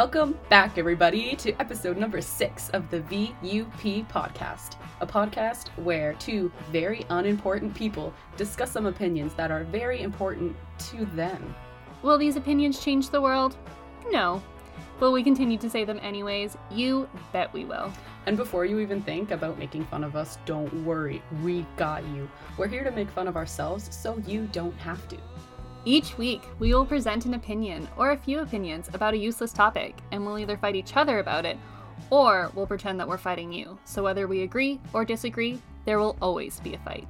[0.00, 6.50] Welcome back, everybody, to episode number six of the VUP podcast, a podcast where two
[6.72, 10.56] very unimportant people discuss some opinions that are very important
[10.88, 11.54] to them.
[12.00, 13.58] Will these opinions change the world?
[14.10, 14.42] No.
[15.00, 16.56] Will we continue to say them anyways?
[16.70, 17.92] You bet we will.
[18.24, 22.26] And before you even think about making fun of us, don't worry, we got you.
[22.56, 25.18] We're here to make fun of ourselves so you don't have to.
[25.86, 29.96] Each week, we will present an opinion or a few opinions about a useless topic,
[30.12, 31.56] and we'll either fight each other about it
[32.10, 33.78] or we'll pretend that we're fighting you.
[33.84, 37.08] So whether we agree or disagree, there will always be a fight.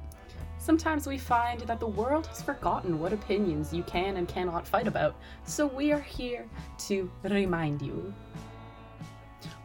[0.57, 4.87] Sometimes we find that the world has forgotten what opinions you can and cannot fight
[4.87, 6.45] about, so we are here
[6.87, 8.13] to remind you.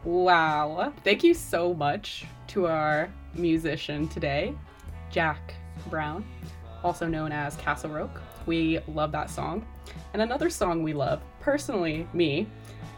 [0.03, 0.91] Wow.
[1.03, 4.55] Thank you so much to our musician today,
[5.11, 5.53] Jack
[5.89, 6.25] Brown,
[6.83, 8.21] also known as Castle Roke.
[8.47, 9.65] We love that song.
[10.13, 12.47] And another song we love, personally, me,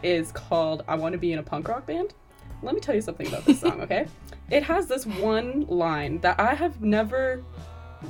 [0.02, 2.14] is called I Want to Be in a Punk Rock Band.
[2.62, 4.06] Let me tell you something about this song, okay?
[4.50, 7.44] It has this one line that I have never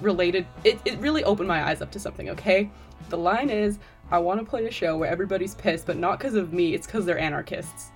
[0.00, 0.47] related.
[0.64, 2.70] It, it really opened my eyes up to something, okay?
[3.08, 3.78] The line is
[4.10, 6.86] I want to play a show where everybody's pissed, but not because of me, it's
[6.86, 7.91] because they're anarchists.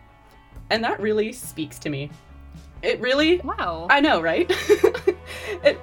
[0.70, 2.10] And that really speaks to me.
[2.82, 3.38] It really.
[3.38, 3.86] Wow.
[3.90, 4.46] I know, right?
[4.50, 5.80] it,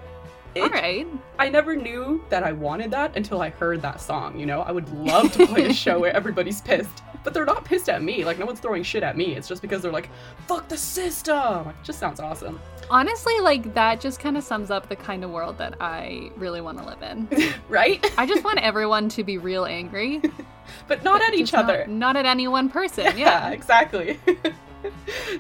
[0.55, 1.07] it, All right.
[1.39, 4.61] I never knew that I wanted that until I heard that song, you know?
[4.61, 8.01] I would love to play a show where everybody's pissed, but they're not pissed at
[8.03, 8.25] me.
[8.25, 9.35] Like, no one's throwing shit at me.
[9.35, 10.09] It's just because they're like,
[10.47, 11.65] fuck the system.
[11.65, 12.59] Like, just sounds awesome.
[12.89, 16.59] Honestly, like that just kind of sums up the kind of world that I really
[16.59, 17.29] want to live in.
[17.69, 18.05] right?
[18.17, 20.21] I just want everyone to be real angry.
[20.89, 21.87] but not at each Just not- other.
[21.87, 23.05] Not, at any one person.
[23.05, 23.49] Yeah, Yeah.
[23.51, 24.19] exactly.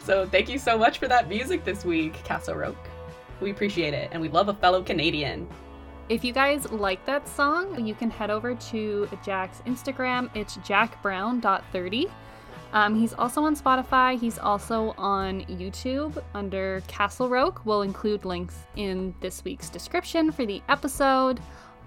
[0.03, 2.77] so thank you so much for that music this week, Castle Roke.
[3.41, 5.47] We appreciate it, and we love a fellow Canadian.
[6.09, 10.29] If you guys like that song, you can head over to Jack's Instagram.
[10.35, 12.11] It's jackbrown.30.
[12.73, 14.19] Um, he's also on Spotify.
[14.19, 17.65] He's also on YouTube under Castle Roke.
[17.65, 21.39] We'll include links in this week's description for the episode.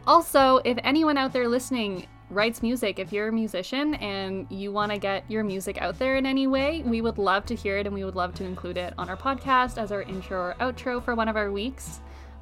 [0.07, 4.93] Also, if anyone out there listening writes music, if you're a musician and you want
[4.93, 7.87] to get your music out there in any way, we would love to hear it
[7.87, 11.03] and we would love to include it on our podcast as our intro or outro
[11.03, 12.01] for one of our weeks.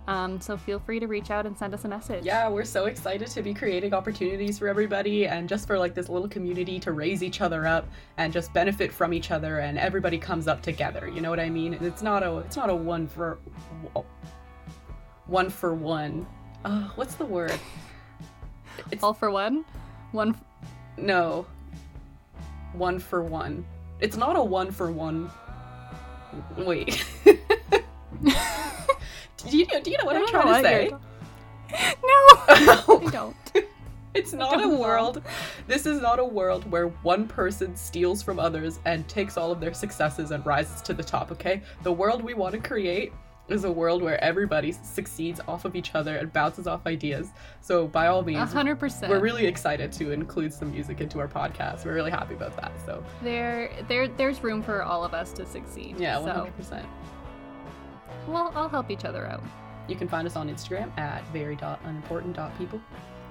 [0.09, 2.25] Um, so feel free to reach out and send us a message.
[2.25, 6.09] Yeah, we're so excited to be creating opportunities for everybody and just for like this
[6.09, 10.19] little community to raise each other up and just benefit from each other and everybody
[10.19, 11.09] comes up together.
[11.09, 11.75] You know what I mean?
[11.75, 13.39] It's not a it's not a one for
[15.27, 16.27] one for one.
[16.97, 17.59] What's the word?
[18.91, 19.65] It's All for one.
[20.13, 20.31] One.
[20.31, 20.45] F-
[20.97, 21.47] no.
[22.73, 23.65] One for one.
[24.01, 25.31] It's not a one for one.
[26.57, 27.05] Wait.
[27.25, 27.31] do
[29.57, 30.93] you do you know what I'm trying know to say?
[31.73, 33.03] No, oh.
[33.07, 33.37] I don't.
[34.15, 34.79] It's not a know.
[34.79, 35.23] world.
[35.67, 39.59] This is not a world where one person steals from others and takes all of
[39.59, 41.63] their successes and rises to the top, okay?
[41.83, 43.15] The world we want to create
[43.49, 47.31] is a world where everybody succeeds off of each other and bounces off ideas.
[47.61, 49.11] So, by all means, hundred percent.
[49.11, 51.85] we're really excited to include some music into our podcast.
[51.85, 52.73] We're really happy about that.
[52.87, 53.71] So, there.
[53.89, 54.09] There.
[54.09, 55.97] There's room for all of us to succeed.
[55.99, 56.85] yeah, So, 100%.
[58.29, 59.43] well, I'll help each other out.
[59.89, 62.81] You can find us on Instagram at very.unimportant.people.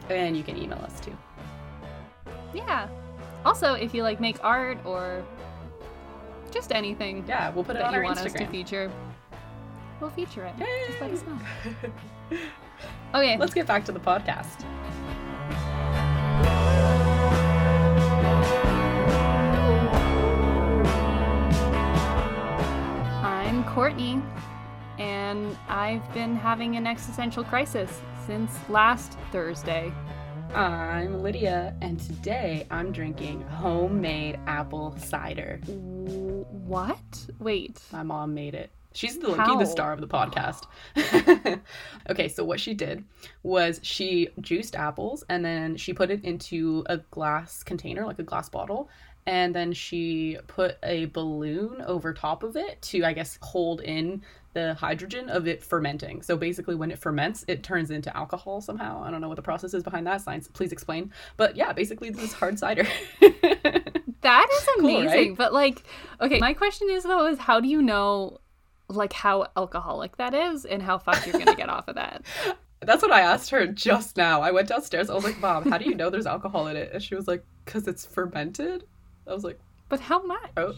[0.10, 1.16] And you can email us too.
[2.54, 2.90] Yeah.
[3.46, 5.24] Also, if you like make art or
[6.52, 8.92] just anything Yeah, we'll put it that on you our want us to feature,
[10.02, 10.54] we'll feature it.
[10.88, 11.40] Just let us know.
[13.14, 13.38] Okay.
[13.38, 14.66] Let's get back to the podcast.
[23.24, 24.22] I'm Courtney,
[24.98, 29.94] and I've been having an existential crisis since last Thursday.
[30.56, 35.62] I'm Lydia, and today I'm drinking homemade apple cider.
[35.66, 36.98] What?
[37.40, 37.82] Wait.
[37.94, 38.72] My mom made it.
[38.94, 39.58] She's the, How?
[39.58, 40.66] the star of the podcast.
[42.10, 43.04] okay, so what she did
[43.44, 48.24] was she juiced apples and then she put it into a glass container, like a
[48.24, 48.90] glass bottle,
[49.26, 54.24] and then she put a balloon over top of it to, I guess, hold in
[54.54, 56.22] the hydrogen of it fermenting.
[56.22, 59.02] So basically, when it ferments, it turns into alcohol somehow.
[59.04, 60.20] I don't know what the process is behind that.
[60.22, 61.14] Science, please explain.
[61.38, 62.86] But yeah, basically, this is hard cider.
[64.22, 65.08] That is Cool, amazing.
[65.30, 65.36] right?
[65.36, 65.84] But like,
[66.20, 68.40] okay, my question is though, is how do you know
[68.96, 72.24] like how alcoholic that is and how fast you're gonna get off of that?
[72.82, 74.42] That's what I asked her just now.
[74.42, 75.10] I went downstairs.
[75.10, 76.92] I was like, Mom, how do you know there's alcohol in it?
[76.92, 78.86] And she was like, Because it's fermented.
[79.28, 80.52] I was like, But how much?
[80.58, 80.74] Oh,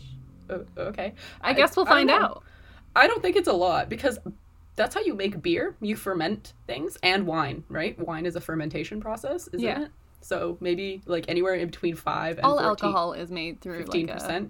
[0.49, 1.13] oh okay.
[1.41, 2.15] I guess we'll find know.
[2.15, 2.43] out.
[2.95, 4.19] I don't think it's a lot because
[4.75, 5.75] that's how you make beer.
[5.81, 7.97] You ferment things and wine, right?
[7.99, 9.83] Wine is a fermentation process, isn't Yeah.
[9.83, 9.91] it?
[10.21, 14.07] So maybe like anywhere in between five and All 14, alcohol is made through fifteen
[14.07, 14.49] like a,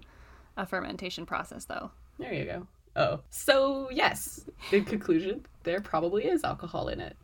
[0.58, 1.92] a fermentation process, though.
[2.20, 2.68] There you go.
[2.96, 4.46] Oh, so yes.
[4.72, 7.18] In conclusion, there probably is alcohol in it.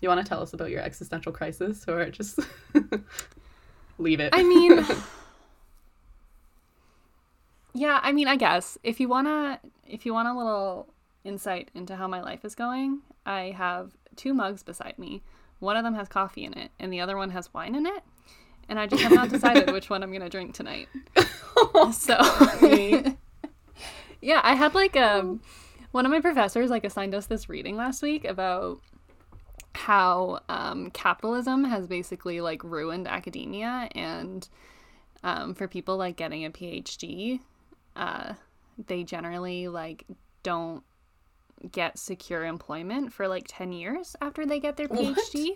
[0.00, 2.38] You want to tell us about your existential crisis, or just
[3.98, 4.30] leave it?
[4.32, 4.84] I mean,
[7.74, 10.88] yeah, I mean, I guess if you wanna, if you want a little
[11.24, 15.22] insight into how my life is going, I have two mugs beside me.
[15.58, 18.02] One of them has coffee in it, and the other one has wine in it.
[18.68, 20.88] And I just have not decided which one I'm gonna drink tonight.
[21.92, 22.16] So,
[24.20, 25.40] yeah, I had like um,
[25.92, 28.80] one of my professors like assigned us this reading last week about
[29.74, 34.48] how um, capitalism has basically like ruined academia and
[35.22, 37.40] um, for people like getting a phd
[37.96, 38.34] uh,
[38.86, 40.04] they generally like
[40.42, 40.82] don't
[41.70, 45.50] get secure employment for like 10 years after they get their phd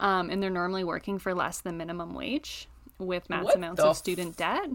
[0.00, 3.96] um, and they're normally working for less than minimum wage with mass What amounts of
[3.96, 4.68] student debt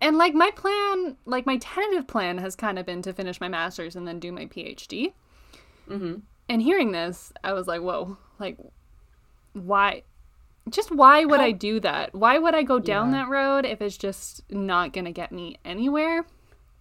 [0.00, 3.48] and like my plan like my tentative plan has kind of been to finish my
[3.48, 5.12] master's and then do my phd
[5.88, 6.14] hmm
[6.48, 8.58] and hearing this, I was like, whoa, like,
[9.52, 10.02] why?
[10.68, 12.12] Just why would How- I do that?
[12.12, 13.18] Why would I go down Yeah.
[13.18, 16.26] that road if it's just not going to get me anywhere?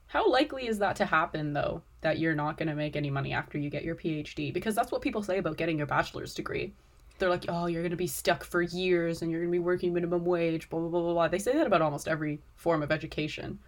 [0.08, 1.84] How likely is that to happen, though?
[2.02, 4.52] That you're not going to make any money after you get your PhD?
[4.52, 6.74] Because that's what people say about getting your bachelor's degree.
[7.20, 9.60] They're like, oh, you're going to be stuck for years and you're going to be
[9.60, 11.28] working minimum wage, blah, blah, blah, blah, blah.
[11.28, 13.60] They say that about almost every form of education.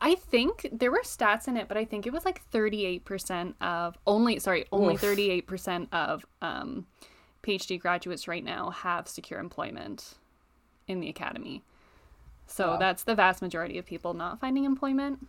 [0.00, 3.98] I think there were stats in it, but I think it was like 38% of
[4.06, 5.02] only, sorry, only Oof.
[5.02, 6.86] 38% of um,
[7.42, 10.14] PhD graduates right now have secure employment
[10.88, 11.62] in the academy.
[12.46, 12.76] So Wow.
[12.78, 15.26] that's the vast majority of people not finding employment.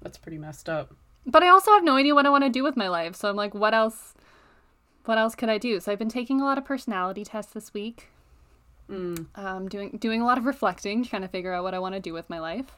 [0.00, 0.94] That's pretty messed up.
[1.26, 3.16] but I also have no idea what I want to do with my life.
[3.16, 4.14] So I'm like, what else?
[5.06, 5.80] What else could I do?
[5.80, 8.08] So I've been taking a lot of personality tests this week.
[8.90, 11.94] Mm, Um, doing doing a lot of reflecting, trying to figure out what I want
[11.94, 12.76] to do with my life.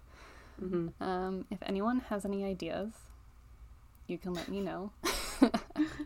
[0.58, 2.92] hmm Um, if anyone has any ideas,
[4.06, 4.92] you can let me know.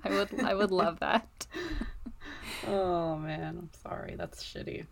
[0.05, 1.47] I would I would love that.
[2.67, 3.59] Oh, man.
[3.59, 4.15] I'm sorry.
[4.17, 4.87] That's shitty.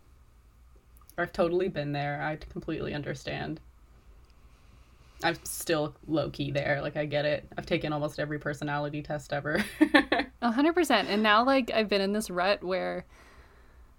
[1.17, 2.21] I've totally been there.
[2.21, 3.59] I completely understand.
[5.23, 6.79] I'm still low key there.
[6.81, 7.47] Like, I get it.
[7.57, 9.63] I've taken almost every personality test ever.
[10.41, 11.09] A hundred percent.
[11.09, 13.05] And now like I've been in this rut where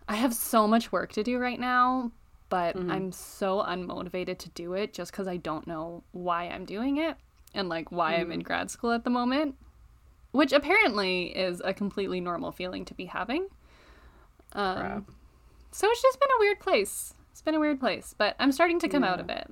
[0.08, 2.10] I have so much work to do right now,
[2.48, 2.90] but Mhm.
[2.90, 7.16] I'm so unmotivated to do it just because I don't know why I'm doing it
[7.54, 9.54] and like why I'm in grad school at the moment.
[10.32, 13.48] Which apparently is a completely normal feeling to be having.
[14.54, 15.04] Um, Crap.
[15.70, 17.14] so it's just been a weird place.
[17.30, 19.46] It's been a weird place, but I'm starting to come out of it.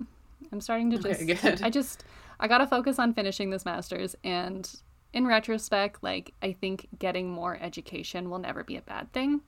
[0.53, 1.57] I'm starting to just Okay.
[1.63, 2.05] I just
[2.41, 4.69] I got to focus on finishing this masters and
[5.13, 9.41] in retrospect, like I think getting more education will never be a bad thing.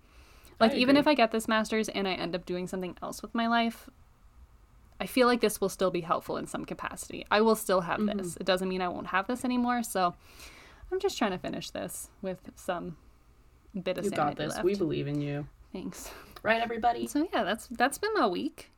[0.60, 3.34] Like even if I get this masters and I end up doing something else with
[3.34, 3.88] my life,
[5.00, 7.26] I feel like this will still be helpful in some capacity.
[7.30, 8.18] I will still have Mm-hmm.
[8.18, 8.36] this.
[8.36, 10.14] It doesn't mean I won't have this anymore, so
[10.90, 12.96] I'm just trying to finish this with some
[13.82, 14.52] bit of You got this.
[14.54, 14.64] left.
[14.64, 15.46] We believe in you.
[15.72, 16.10] Thanks.
[16.42, 17.06] Right, everybody?
[17.06, 18.71] So yeah, that's that's been my week.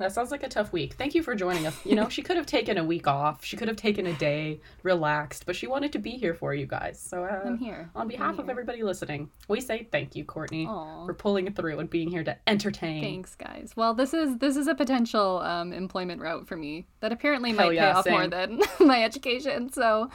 [0.00, 0.94] That sounds like a tough week.
[0.94, 1.78] Thank you for joining us.
[1.84, 3.44] You know, she could have taken a week off.
[3.44, 6.64] She could have taken a day, relaxed, but she wanted to be here for you
[6.64, 6.98] guys.
[6.98, 7.90] So, uh, I'm here.
[7.94, 11.04] on behalf of everybody listening, we say thank you, Courtney, Aw.
[11.04, 13.02] for pulling it through and being here to entertain.
[13.02, 13.74] Thanks, guys.
[13.76, 17.74] Well, this is this is a potential um, employment route for me that apparently might
[17.74, 19.70] yeah, pay off more than my education.
[19.70, 20.08] So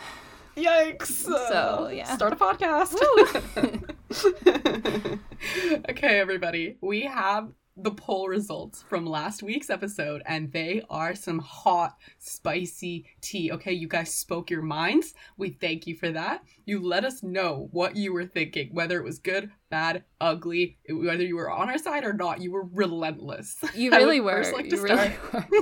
[0.58, 1.08] Yikes!
[1.08, 2.16] So, yeah.
[2.16, 2.96] Start a podcast.
[5.90, 6.78] okay, everybody.
[6.82, 13.06] We have the poll results from last week's episode, and they are some hot, spicy
[13.22, 13.52] tea.
[13.52, 15.14] Okay, you guys spoke your minds.
[15.38, 16.44] We thank you for that.
[16.66, 21.24] You let us know what you were thinking, whether it was good, bad, ugly, whether
[21.24, 22.42] you were on our side or not.
[22.42, 23.58] You were relentless.
[23.74, 24.44] you really were.
[24.44, 25.60] first like to you really start- were.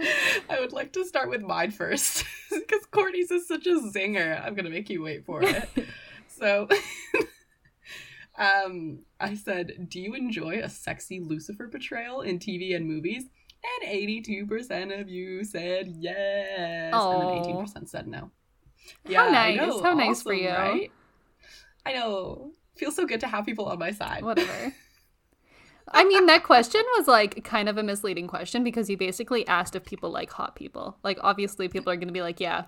[0.50, 4.42] I would like to start with mine first because Courtney's is such a zinger.
[4.44, 5.68] I'm gonna make you wait for it.
[6.28, 6.68] so,
[8.38, 13.24] um, I said, "Do you enjoy a sexy Lucifer portrayal in TV and movies?"
[13.82, 17.12] And 82% of you said yes, Aw.
[17.12, 18.30] and then 18% said no.
[19.12, 19.58] How nice.
[19.58, 20.48] know, How nice for you.
[20.48, 20.90] Right?
[21.84, 22.52] I know.
[22.76, 24.24] Feels so good to have people on my side.
[24.24, 24.74] Whatever.
[25.92, 29.74] I mean, that question was like kind of a misleading question because you basically asked
[29.74, 30.96] if people like hot people.
[31.02, 32.66] Like, obviously, people are going to be like, yeah,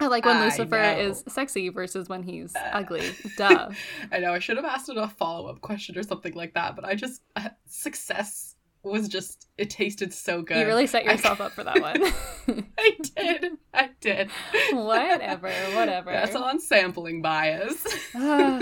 [0.00, 0.98] I like when I Lucifer know.
[0.98, 3.12] is sexy versus when he's ugly.
[3.36, 3.70] Duh.
[4.10, 6.74] I know I should have asked it a follow up question or something like that,
[6.74, 10.56] but I just uh, success was just it tasted so good.
[10.58, 11.80] You really set I- yourself up for that
[12.46, 12.64] one.
[12.78, 13.52] I did.
[13.74, 14.30] I did.
[14.72, 16.10] whatever, whatever.
[16.12, 17.86] That's on sampling bias.
[18.14, 18.58] All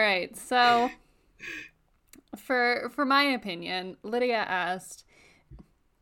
[0.00, 0.36] right.
[0.36, 0.90] So
[2.36, 5.04] for for my opinion, Lydia asked,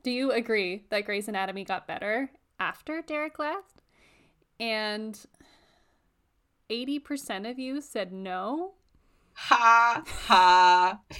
[0.02, 3.75] "Do you agree that Grey's Anatomy got better after Derek left?"
[4.58, 5.18] And
[6.70, 8.72] 80% of you said no.
[9.34, 11.00] ha ha.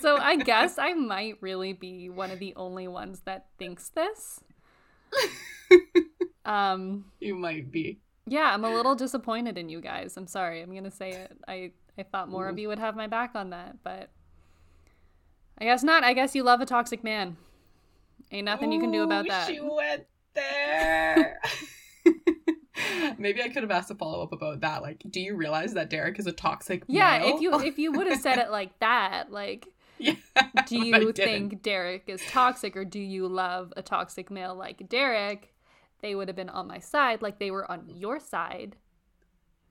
[0.00, 4.40] So I guess I might really be one of the only ones that thinks this.
[6.44, 8.00] Um You might be.
[8.26, 10.16] yeah, I'm a little disappointed in you guys.
[10.16, 10.60] I'm sorry.
[10.62, 11.32] I'm going to say it.
[11.48, 14.10] I I thought more of you would have my back on that, but
[15.58, 16.02] I guess not.
[16.04, 17.36] I guess you love a toxic man.
[18.32, 19.46] Ain't nothing you can do about that.
[19.46, 21.40] She went there.
[23.18, 24.82] Maybe I could have asked a follow up about that.
[24.82, 27.36] Like, do you realize that Derek is a toxic Yeah, male?
[27.36, 29.68] if you if you would have said it like that, like
[29.98, 30.16] yeah,
[30.66, 35.54] do you think Derek is toxic or do you love a toxic male like Derek?
[36.02, 38.76] They would have been on my side like they were on your side.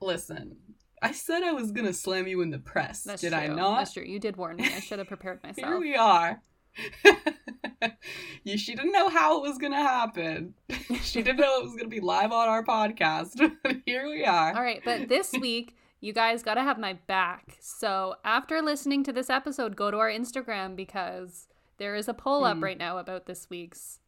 [0.02, 0.58] Listen,
[1.02, 3.04] I said I was gonna slam you in the press.
[3.04, 3.40] That's Did true.
[3.42, 3.78] I not?
[3.80, 4.04] That's true.
[4.04, 4.74] You did warn me.
[4.74, 5.58] I should have prepared myself.
[5.58, 5.82] Here myself.
[5.82, 6.42] we are.
[8.44, 10.54] you she didn't know how it was gonna happen.
[11.02, 13.40] she didn't know it was gonna be live on our podcast.
[13.64, 14.56] But here we are.
[14.56, 17.56] All right, but this week you guys got to have my back.
[17.62, 22.44] So, after listening to this episode, go to our Instagram because there is a poll
[22.44, 22.64] up Hmm.
[22.64, 24.00] right now about this week's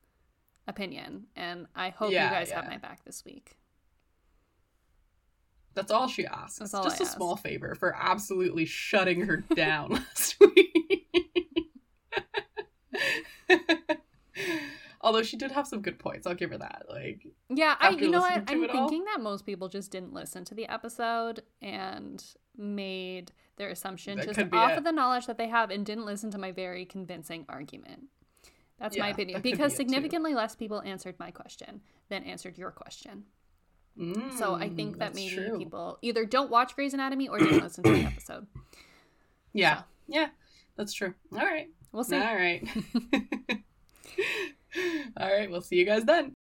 [0.68, 3.56] opinion, and I hope Yeah, you guys have my back this week.
[5.74, 6.60] That's all she asks.
[6.60, 7.16] That's all Just I a ask.
[7.18, 10.75] small favor for absolutely shutting her down last week.
[15.02, 16.86] Although she did have some good points, I'll give her that.
[16.90, 18.44] Like, Yeah, I you know what?
[18.48, 18.88] I'm it all?
[18.88, 22.24] thinking that most people just didn't listen to the episode and
[22.58, 24.78] made their assumption just off it.
[24.80, 28.06] of the knowledge that they have and didn't listen to my very convincing argument.
[28.80, 29.78] That's my opinion that because too.
[29.78, 33.26] significantly less people answered my question than answered your question.
[34.38, 35.58] So I think mm, that maybe true.
[35.58, 38.48] people either don't watch Grey's Anatomy or didn't listen to the episode.
[39.54, 39.84] Yeah, So.
[40.08, 40.28] yeah,
[40.76, 41.14] that's true.
[41.32, 41.70] All right.
[41.96, 42.18] We'll see.
[42.18, 42.68] All right.
[45.16, 46.34] All right, we'll see you guys then.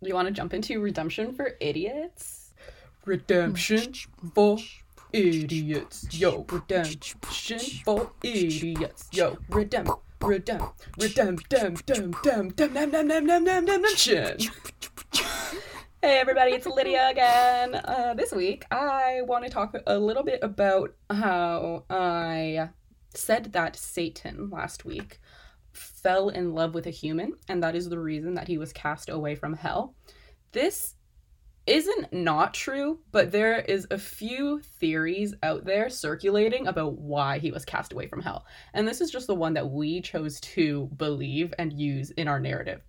[0.00, 2.54] Do you want to jump into redemption for idiots?
[3.04, 3.92] Redemption
[4.36, 4.58] for
[5.12, 6.06] idiots.
[6.12, 7.18] Yo, redemption
[7.84, 9.08] for idiots.
[9.12, 14.38] Yo, redemp, redemp, redemp, dem, dem, dem, dem, dem, dem, dem, dem, dem, dem, redemption.
[16.02, 17.74] Hey everybody, it's Lydia again.
[17.74, 22.68] Uh, this week, I want to talk a little bit about how I
[23.16, 25.18] said that Satan last week
[25.72, 29.08] fell in love with a human, and that is the reason that he was cast
[29.08, 29.94] away from hell.
[30.52, 30.94] This
[31.66, 37.50] isn't not true, but there is a few theories out there circulating about why he
[37.50, 38.46] was cast away from hell.
[38.72, 42.38] And this is just the one that we chose to believe and use in our
[42.38, 42.82] narrative.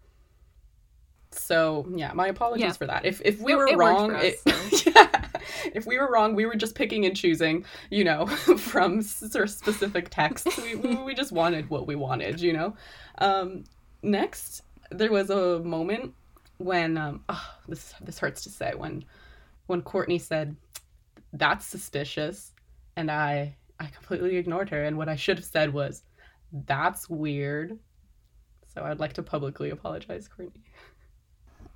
[1.32, 2.72] So yeah, my apologies Yeah.
[2.74, 3.06] for that.
[3.06, 5.27] If if we It- were it wrong, us, it- yeah.
[5.74, 8.26] If we were wrong, we were just picking and choosing, you know,
[8.58, 10.58] from sort of specific texts.
[10.58, 12.76] we, we just wanted what we wanted, you know.
[13.20, 13.64] Um,
[14.04, 14.62] next,
[14.92, 16.14] there was a moment
[16.58, 19.06] when um, oh, this this hurts to say when
[19.68, 20.56] when Courtney said
[21.34, 22.54] that's suspicious,
[22.96, 26.04] and I I completely ignored her, and what I should have said was
[26.66, 27.78] that's weird.
[28.74, 30.62] So I'd like to publicly apologize, Courtney.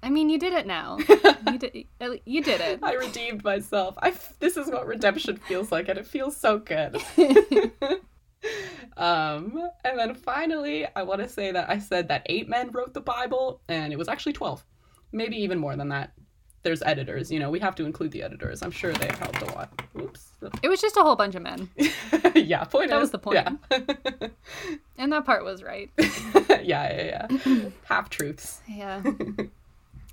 [0.03, 0.97] I mean, you did it now.
[1.51, 1.85] You did.
[2.25, 2.79] You did it.
[2.83, 3.95] I redeemed myself.
[4.01, 6.95] I this is what redemption feels like, and it feels so good.
[8.97, 12.93] um, and then finally, I want to say that I said that eight men wrote
[12.93, 14.63] the Bible, and it was actually twelve,
[15.11, 16.13] maybe even more than that.
[16.63, 17.49] There's editors, you know.
[17.49, 18.61] We have to include the editors.
[18.61, 19.81] I'm sure they've helped a lot.
[19.99, 20.31] Oops.
[20.61, 21.69] It was just a whole bunch of men,
[22.35, 22.63] yeah.
[22.65, 22.91] Point.
[22.91, 23.35] That is- was the point.
[23.71, 24.27] Yeah.
[24.97, 25.89] and that part was right.
[26.49, 26.61] yeah.
[26.61, 27.27] Yeah.
[27.45, 27.69] Yeah.
[27.85, 28.61] Half truths.
[28.69, 29.01] Yeah.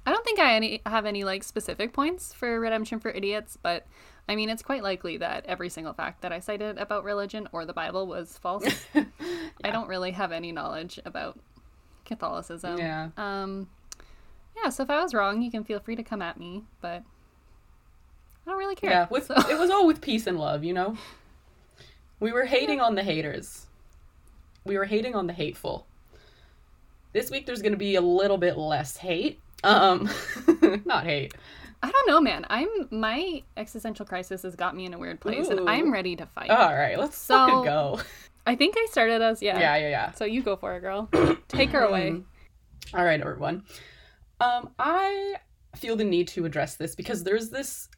[0.07, 3.87] I don't think I any have any like specific points for redemption for idiots, but
[4.29, 7.65] I mean it's quite likely that every single fact that I cited about religion or
[7.67, 8.65] the Bible was false.
[8.95, 11.39] I don't really have any knowledge about
[12.05, 12.79] Catholicism.
[12.79, 13.11] Yeah.
[13.17, 13.69] Um
[14.63, 17.03] yeah, so if I was wrong, you can feel free to come at me, but
[18.47, 18.91] I don't really care.
[18.91, 20.97] Yeah, with so- it was all with peace and love, you know.
[22.21, 23.67] We were hating on the haters.
[24.65, 25.87] We were hating on the hateful.
[27.13, 29.39] This week there's going to be a little bit less hate.
[29.65, 30.09] Um
[30.85, 31.35] not hate.
[31.83, 32.45] I don't know, man.
[32.51, 36.27] I'm my existential crisis has got me in a weird place, and I'm ready to
[36.27, 36.51] fight.
[36.51, 38.01] All right, let's So- fucking go.
[38.47, 39.59] I think I started as yeah.
[39.59, 40.11] Yeah, yeah, yeah.
[40.13, 41.09] So you go for it, girl.
[41.49, 42.23] Take her away.
[42.95, 43.65] All right, everyone.
[44.41, 45.35] Um, I
[45.77, 47.89] feel the need to address this because there's this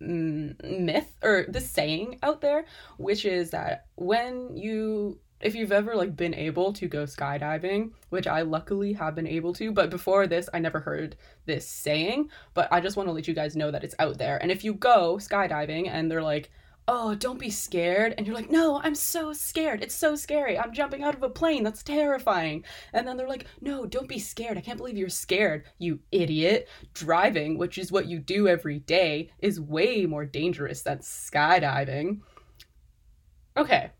[0.00, 2.66] myth or this saying out there,
[2.98, 8.26] which is that when you if you've ever like been able to go skydiving, which
[8.26, 12.72] I luckily have been able to, but before this I never heard this saying, but
[12.72, 14.38] I just want to let you guys know that it's out there.
[14.38, 16.50] And if you go skydiving and they're like,
[16.88, 19.82] "Oh, don't be scared." And you're like, "No, I'm so scared.
[19.82, 20.58] It's so scary.
[20.58, 21.64] I'm jumping out of a plane.
[21.64, 24.56] That's terrifying." And then they're like, "No, don't be scared.
[24.56, 26.68] I can't believe you're scared, you idiot.
[26.94, 32.20] Driving, which is what you do every day, is way more dangerous than skydiving."
[33.56, 33.90] Okay,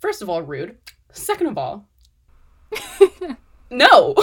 [0.00, 0.76] First of all, rude.
[1.12, 1.88] Second of all,
[3.70, 4.14] no.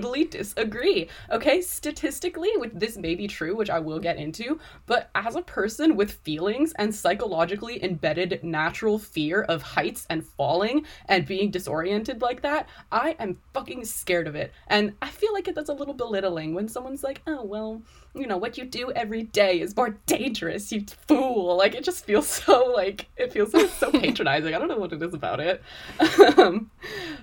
[0.00, 1.08] Totally disagree.
[1.30, 5.42] Okay, statistically, with this may be true, which I will get into, but as a
[5.42, 12.22] person with feelings and psychologically embedded natural fear of heights and falling and being disoriented
[12.22, 14.52] like that, I am fucking scared of it.
[14.68, 17.82] And I feel like does a little belittling when someone's like, oh, well,
[18.14, 21.56] you know, what you do every day is more dangerous, you fool.
[21.56, 24.54] Like, it just feels so, like, it feels so, so patronizing.
[24.54, 25.62] I don't know what it is about it.
[26.38, 26.70] um,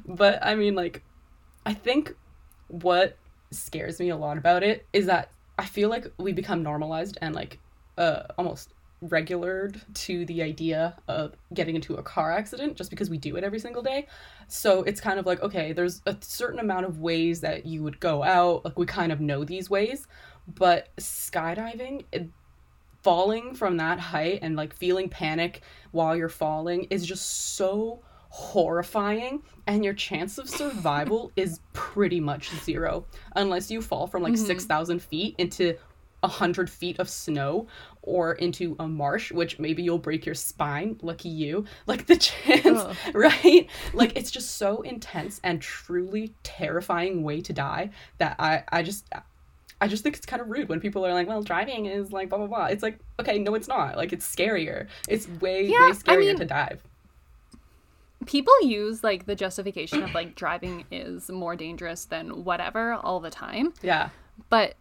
[0.06, 1.04] but I mean, like,
[1.66, 2.16] I think
[2.68, 3.18] what
[3.52, 7.34] scares me a lot about it is that I feel like we become normalized and
[7.34, 7.60] like
[7.98, 13.18] uh almost regulared to the idea of getting into a car accident just because we
[13.18, 14.08] do it every single day.
[14.48, 18.00] So it's kind of like okay, there's a certain amount of ways that you would
[18.00, 20.08] go out, like we kind of know these ways,
[20.48, 22.28] but skydiving it,
[23.04, 29.42] falling from that height and like feeling panic while you're falling is just so horrifying
[29.68, 33.06] and your chance of survival is pretty much zero
[33.36, 34.46] unless you fall from like mm-hmm.
[34.46, 35.76] 6000 feet into
[36.22, 37.68] 100 feet of snow
[38.02, 42.66] or into a marsh which maybe you'll break your spine lucky you like the chance
[42.66, 42.96] Ugh.
[43.14, 48.84] right like it's just so intense and truly terrifying way to die that i i
[48.84, 49.06] just
[49.80, 52.30] I just think it's kind of rude when people are like, well, driving is like
[52.30, 52.66] blah blah blah.
[52.66, 53.96] It's like, okay, no, it's not.
[53.96, 54.88] Like, it's scarier.
[55.08, 56.82] It's way, yeah, way scarier I mean, to dive
[58.26, 63.30] people use like the justification of like driving is more dangerous than whatever all the
[63.30, 63.74] time.
[63.82, 64.10] Yeah.
[64.50, 64.76] But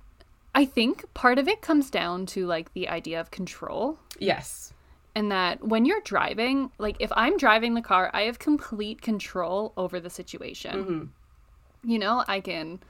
[0.55, 3.99] I think part of it comes down to like the idea of control.
[4.19, 4.73] Yes.
[5.15, 9.73] And that when you're driving, like if I'm driving the car, I have complete control
[9.77, 10.85] over the situation.
[10.85, 11.91] Mm-hmm.
[11.91, 12.81] You know, I can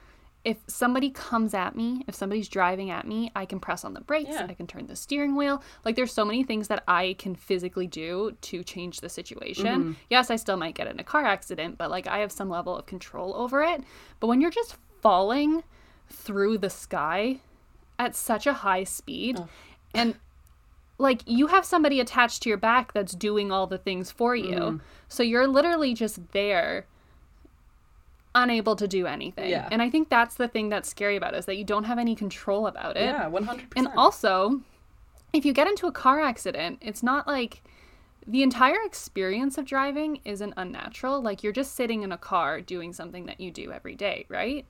[0.46, 4.00] if somebody comes at me, if somebody's driving at me, I can press on the
[4.00, 4.46] brakes, yeah.
[4.48, 5.60] I can turn the steering wheel.
[5.84, 9.66] Like there's so many things that I can physically do to change the situation.
[9.66, 9.92] Mm-hmm.
[10.08, 12.76] Yes, I still might get in a car accident, but like I have some level
[12.76, 13.82] of control over it.
[14.20, 15.64] But when you're just falling
[16.08, 17.40] through the sky
[17.98, 19.48] at such a high speed oh.
[19.94, 20.14] and
[20.96, 24.56] like you have somebody attached to your back that's doing all the things for you.
[24.56, 24.80] Mm.
[25.08, 26.86] So you're literally just there
[28.36, 29.50] unable to do anything.
[29.50, 29.68] Yeah.
[29.72, 31.98] And I think that's the thing that's scary about it is that you don't have
[31.98, 33.04] any control about it.
[33.04, 33.62] Yeah, 100%.
[33.74, 34.60] And also,
[35.32, 37.62] if you get into a car accident, it's not like
[38.26, 41.22] the entire experience of driving isn't unnatural.
[41.22, 44.66] Like you're just sitting in a car doing something that you do every day, right?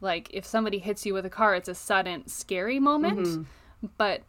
[0.00, 3.26] Like if somebody hits you with a car, it's a sudden scary moment.
[3.26, 3.86] Mm-hmm.
[3.98, 4.22] But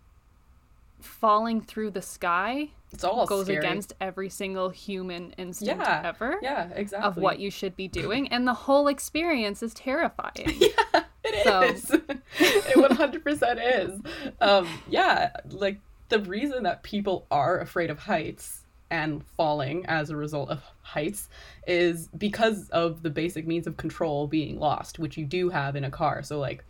[0.99, 3.59] falling through the sky it's all goes scary.
[3.59, 6.39] against every single human instinct yeah, ever.
[6.41, 7.07] Yeah, exactly.
[7.07, 10.33] Of what you should be doing, and the whole experience is terrifying.
[10.57, 11.61] yeah, it so.
[11.61, 11.91] is.
[12.39, 13.99] it one hundred percent is.
[14.41, 15.79] Um, yeah, like
[16.09, 21.27] the reason that people are afraid of heights and falling as a result of heights
[21.67, 25.83] is because of the basic means of control being lost, which you do have in
[25.83, 26.23] a car.
[26.23, 26.63] So like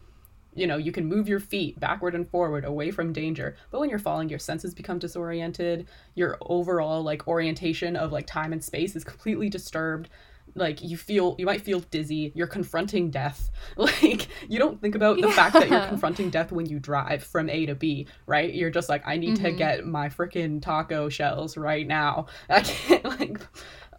[0.55, 3.55] you know, you can move your feet backward and forward away from danger.
[3.69, 5.87] But when you're falling, your senses become disoriented.
[6.15, 10.09] Your overall like orientation of like time and space is completely disturbed.
[10.55, 12.31] Like you feel you might feel dizzy.
[12.33, 13.51] You're confronting death.
[13.77, 15.33] Like you don't think about the yeah.
[15.33, 18.53] fact that you're confronting death when you drive from A to B, right?
[18.53, 19.43] You're just like, I need mm-hmm.
[19.43, 22.27] to get my freaking taco shells right now.
[22.49, 23.39] I can't like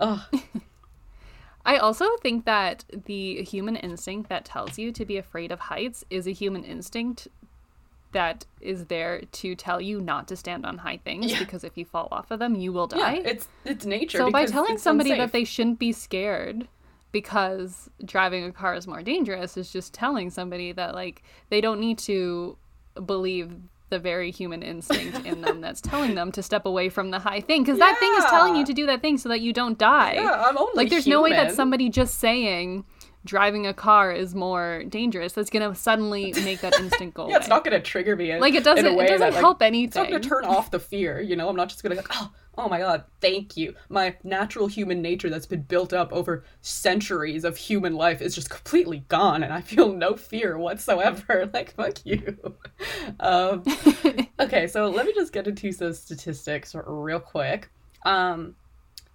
[0.00, 0.20] ugh.
[1.66, 6.04] I also think that the human instinct that tells you to be afraid of heights
[6.10, 7.26] is a human instinct
[8.12, 11.40] that is there to tell you not to stand on high things yeah.
[11.40, 13.14] because if you fall off of them, you will die.
[13.16, 14.18] Yeah, it's it's nature.
[14.18, 15.26] So by telling somebody unsafe.
[15.26, 16.68] that they shouldn't be scared
[17.10, 21.80] because driving a car is more dangerous is just telling somebody that like they don't
[21.80, 22.56] need to
[23.04, 23.52] believe
[23.88, 27.40] the very human instinct in them that's telling them to step away from the high
[27.40, 27.86] thing because yeah.
[27.86, 30.14] that thing is telling you to do that thing so that you don't die.
[30.14, 31.18] Yeah, I'm only like there's human.
[31.18, 32.84] no way that somebody just saying
[33.26, 37.48] driving a car is more dangerous that's gonna suddenly make that instinct go yeah, it's
[37.48, 39.96] not gonna trigger me in, like it doesn't it doesn't that, help like, anything it's
[39.96, 42.68] not gonna turn off the fear you know i'm not just gonna like oh oh
[42.68, 43.74] my god, thank you.
[43.88, 48.50] My natural human nature that's been built up over centuries of human life is just
[48.50, 51.50] completely gone, and I feel no fear whatsoever.
[51.56, 52.36] Like, fuck you.
[53.20, 53.62] Um,
[54.40, 57.70] okay, so let me just get into some statistics real quick.
[58.04, 58.56] Um,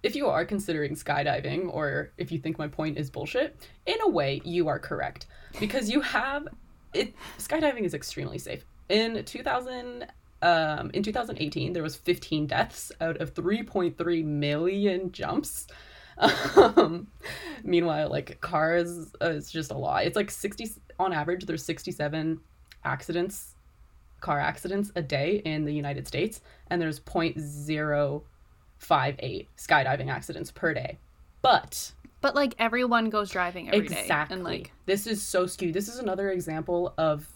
[0.02, 4.08] if you are considering skydiving or if you think my point is bullshit, in a
[4.08, 5.26] way you are correct
[5.60, 6.48] because you have
[6.94, 8.64] it skydiving is extremely safe.
[8.88, 10.06] In 2000
[10.42, 15.66] um, in 2018 there was 15 deaths out of 3.3 million jumps.
[16.56, 17.08] Um,
[17.64, 20.04] meanwhile, like cars uh, it's just a lot.
[20.04, 22.38] It's like 60 on average there's 67
[22.84, 23.56] accidents
[24.22, 30.98] car accidents a day in the United States and there's 0.058 skydiving accidents per day.
[31.42, 34.34] But But like everyone goes driving every day, exactly.
[34.34, 35.74] and like this is so skewed.
[35.74, 37.28] This is another example of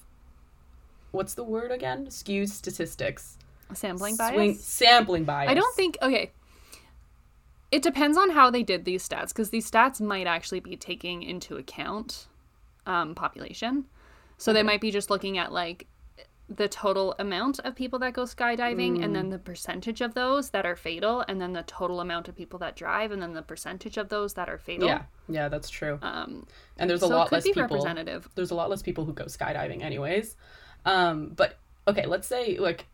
[1.17, 2.11] what's the word again?
[2.11, 3.39] Skewed statistics.
[3.75, 4.35] sampling bias.
[4.35, 5.51] Swing, sampling bias.
[5.51, 6.31] I don't think okay.
[7.73, 11.23] It depends on how they did these stats because these stats might actually be taking
[11.25, 12.29] into account
[12.87, 13.87] um, population.
[14.39, 15.87] So they might be just looking at like
[16.49, 20.65] the total amount of people that go skydiving and then the percentage of those that
[20.65, 23.97] are fatal and then the total amount of people that drive and then the percentage
[23.97, 24.87] of those that are fatal.
[24.87, 25.99] Yeah, yeah, that's true.
[26.03, 26.47] Um,
[26.79, 27.63] And there's a so lot less people.
[27.63, 28.29] representative.
[28.37, 30.37] There's a lot less people who go skydiving, anyways.
[30.87, 32.87] Um, but okay, let's say like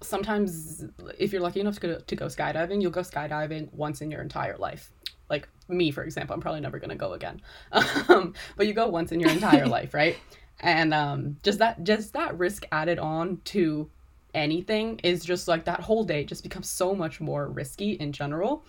[0.00, 0.84] sometimes
[1.18, 4.22] if you're lucky enough to go, to go skydiving, you'll go skydiving once in your
[4.22, 4.92] entire life.
[5.28, 7.40] Like me, for example, I'm probably never gonna go again.
[8.08, 10.16] Um, but you go once in your entire life, right?
[10.60, 13.90] And um, just that just that risk added on to
[14.34, 18.64] anything is just like that whole day just becomes so much more risky in general.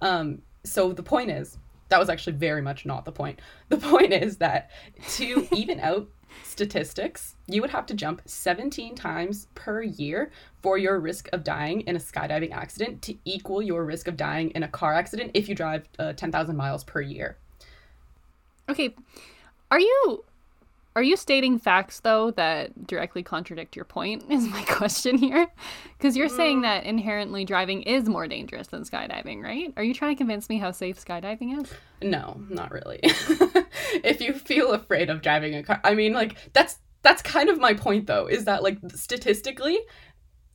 [0.00, 1.58] Um, so the point is,
[1.88, 3.40] that was actually very much not the point.
[3.68, 4.70] The point is that
[5.16, 6.08] to even out
[6.42, 10.30] statistics, you would have to jump 17 times per year
[10.62, 14.50] for your risk of dying in a skydiving accident to equal your risk of dying
[14.50, 17.36] in a car accident if you drive uh, 10,000 miles per year.
[18.68, 18.94] Okay,
[19.70, 20.24] are you
[20.96, 24.24] are you stating facts though that directly contradict your point?
[24.30, 25.48] Is my question here,
[25.98, 26.62] because you're saying mm.
[26.62, 29.72] that inherently driving is more dangerous than skydiving, right?
[29.76, 31.72] Are you trying to convince me how safe skydiving is?
[32.02, 33.00] No, not really.
[33.02, 37.58] if you feel afraid of driving a car, I mean, like that's that's kind of
[37.58, 39.78] my point though, is that like statistically,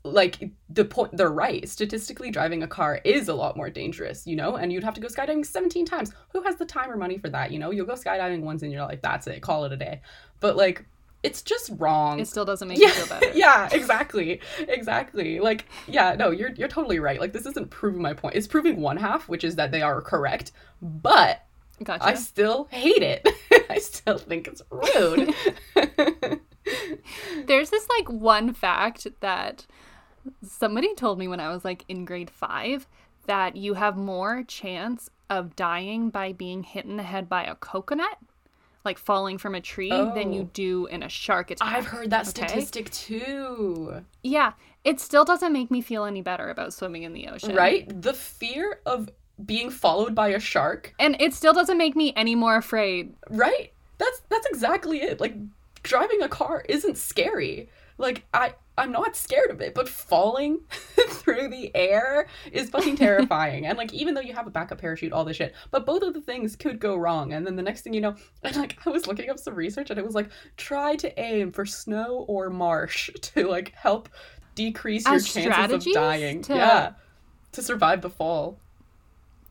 [0.04, 1.68] like the point they're right.
[1.68, 5.02] Statistically, driving a car is a lot more dangerous, you know, and you'd have to
[5.02, 6.14] go skydiving 17 times.
[6.30, 7.52] Who has the time or money for that?
[7.52, 10.02] You know, you'll go skydiving once in your life, that's it, call it a day.
[10.40, 10.86] But like,
[11.22, 12.20] it's just wrong.
[12.20, 13.32] It still doesn't make yeah, you feel better.
[13.38, 15.40] yeah, exactly, exactly.
[15.40, 17.20] Like, yeah, no, you're you're totally right.
[17.20, 18.36] Like, this isn't proving my point.
[18.36, 21.46] It's proving one half, which is that they are correct, but
[21.84, 22.06] Gotcha.
[22.06, 23.28] I still hate it.
[23.70, 25.34] I still think it's rude.
[27.46, 29.66] There's this like one fact that
[30.44, 32.88] somebody told me when I was like in grade five
[33.28, 37.56] that you have more chance of dying by being hit in the head by a
[37.56, 38.18] coconut,
[38.84, 40.50] like falling from a tree, than you Oh.
[40.54, 41.68] do in a shark attack.
[41.72, 42.48] I've heard that Okay.
[42.48, 44.04] statistic too.
[44.24, 44.54] Yeah,
[44.84, 47.56] it still doesn't make me feel any better about swimming in the ocean.
[47.56, 47.88] Right?
[48.02, 49.10] The fear of
[49.46, 53.14] being followed by a shark, And it still doesn't make me any more afraid.
[53.30, 53.72] right?
[54.00, 55.20] That's that's exactly it.
[55.20, 55.36] Like
[55.84, 57.70] driving a car isn't scary.
[57.98, 63.66] Like I I'm not scared of it, but falling through the air is fucking terrifying.
[63.66, 66.14] and like even though you have a backup parachute, all this shit, but both of
[66.14, 67.34] the things could go wrong.
[67.34, 69.90] And then the next thing you know, and like I was looking up some research
[69.90, 74.10] and it was like try to aim for snow or marsh to like help
[74.56, 76.42] decrease your chances of dying.
[76.44, 76.92] to- Yeah.
[77.54, 78.60] To survive the fall.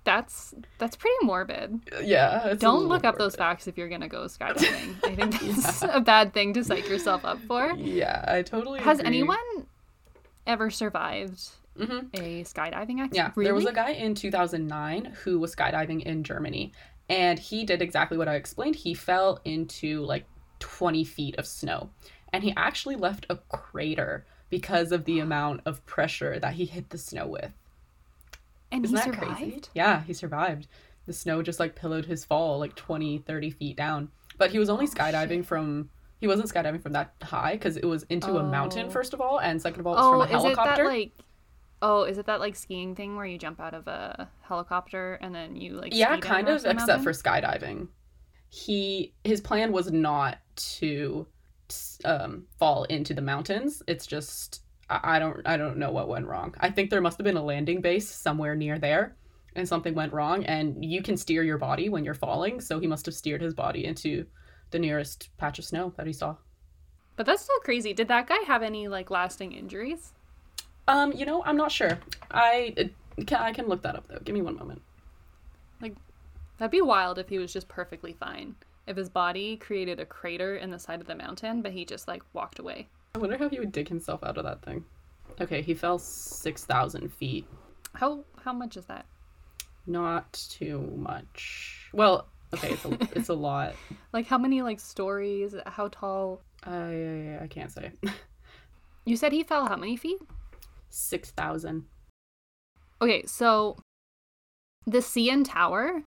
[0.05, 1.81] That's that's pretty morbid.
[2.03, 2.55] Yeah.
[2.59, 4.95] Don't look up those facts if you're gonna go skydiving.
[5.05, 7.73] I think that's a bad thing to psych yourself up for.
[7.77, 9.09] Yeah, I totally Has agree.
[9.09, 9.67] anyone
[10.47, 12.09] ever survived Mhm.
[12.15, 13.15] a skydiving accident?
[13.15, 13.45] Yeah, really?
[13.45, 16.73] there was a guy in 2009 who was skydiving in Germany,
[17.09, 18.77] and he did exactly what I explained.
[18.77, 20.25] He fell into like
[20.59, 21.91] 20 feet of snow,
[22.33, 26.91] and he actually left a crater because of the amount of pressure that he hit
[26.91, 27.53] the snow with.
[28.73, 29.37] And Isn't he that survived.
[29.39, 29.63] crazy?
[29.75, 30.67] Yeah, he survived.
[31.07, 34.11] The snow just like pillowed his fall like 20, 30 feet down.
[34.37, 35.47] But he was only Oh, skydiving shit.
[35.47, 35.91] from.
[36.21, 38.91] He wasn't skydiving from that high because it was into a mountain Oh.
[38.91, 40.83] first of all, and second of all, it's Oh, from a is it helicopter.
[40.85, 41.13] that like?
[41.81, 45.33] Oh, is it that like skiing thing where you jump out of a helicopter and
[45.35, 45.95] then you like?
[45.95, 47.03] yeah kind of except mountain?
[47.03, 47.89] for skydiving
[48.51, 51.27] he his plan was not to
[52.05, 56.55] um, fall into the mountains it's just I, don't i don't know what went wrong
[56.61, 59.15] i think there must have been a landing base somewhere near there
[59.55, 62.87] and something went wrong and you can steer your body when you're falling so he
[62.87, 64.25] must have steered his body into
[64.71, 66.37] the nearest patch of snow that he saw
[67.17, 67.93] But that's still crazy.
[67.93, 70.13] Did that guy have any like lasting injuries?
[70.87, 71.99] um you know i'm not sure
[72.31, 72.93] i it,
[73.27, 74.81] can, i can look that up though give me one moment
[75.81, 75.95] Like
[76.59, 78.57] That'd be wild if he was just perfectly fine.
[78.87, 82.09] If his body created a crater in the side of the mountain, but he just
[82.09, 82.89] like walked away.
[83.19, 84.85] I wonder how he would dig himself out of that thing
[85.41, 87.45] okay he fell 6000 feet
[87.95, 89.07] How how much is that?
[89.87, 91.89] Not too much.
[91.95, 93.75] Well, okay, it's a, it's a lot.
[94.13, 95.55] Like how many like stories?
[95.67, 96.43] How tall?
[96.65, 97.93] I I can't say.
[99.05, 100.21] You said he fell how many feet?
[100.91, 101.87] Six thousand.
[103.01, 103.79] Okay, so
[104.87, 106.05] the CN Tower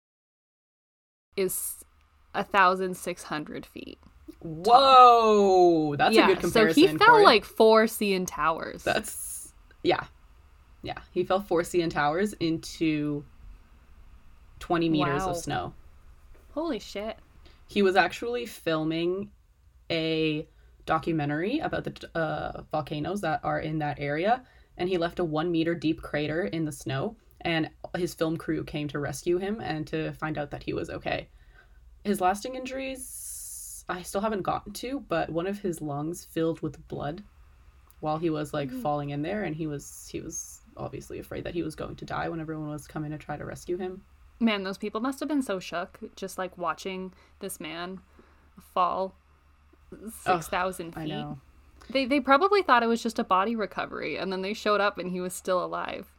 [1.35, 1.83] is
[2.35, 3.99] a thousand six hundred feet.
[4.41, 6.83] Whoa, that's yeah, a good comparison.
[6.85, 8.83] so he fell like four CN Towers.
[8.83, 10.05] That's yeah,
[10.83, 10.99] yeah.
[11.13, 13.25] He fell four CN towers into
[14.59, 15.31] twenty meters Wow.
[15.31, 15.75] of snow.
[16.55, 17.17] holy shit.
[17.69, 19.31] He was actually filming
[19.91, 20.47] a
[20.87, 24.43] documentary about the uh, volcanoes that are in that area,
[24.77, 27.17] and he left a one meter deep crater in the snow.
[27.43, 30.91] And his film crew came to rescue him and to find out that he was
[30.91, 31.29] okay.
[32.05, 33.01] His lasting injuries,
[33.91, 37.23] I still haven't gotten to, but one of his lungs filled with blood
[38.01, 38.83] while he was like Mm.
[38.83, 42.05] falling in there, and he was he was obviously afraid that he was going to
[42.05, 44.03] die when everyone was coming to try to rescue him.
[44.39, 48.01] Man, those people must have been so shook just like watching this man
[48.73, 49.15] fall
[50.25, 51.09] six thousand I feet.
[51.11, 51.39] know.
[51.91, 54.99] They they probably thought it was just a body recovery, and then they showed up
[54.99, 56.11] and he was still alive.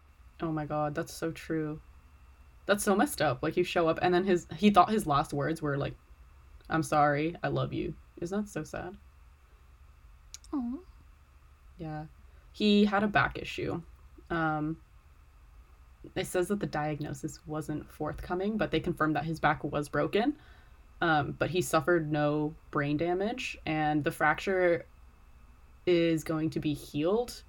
[0.42, 1.80] Oh my god, that's so true.
[2.66, 3.42] That's so messed up.
[3.42, 5.96] Like you show up and then his he thought his last words were like,
[6.72, 8.96] "I'm sorry, I love you." Isn't that so sad?
[10.54, 10.80] Oh,
[11.78, 12.06] Yeah.
[12.54, 13.82] He had a back issue.
[14.30, 14.78] Um
[16.16, 20.36] it says that the diagnosis wasn't forthcoming, but they confirmed that his back was broken.
[21.00, 24.86] Um, but he suffered no brain damage, and the fracture
[25.86, 27.44] is going to be healed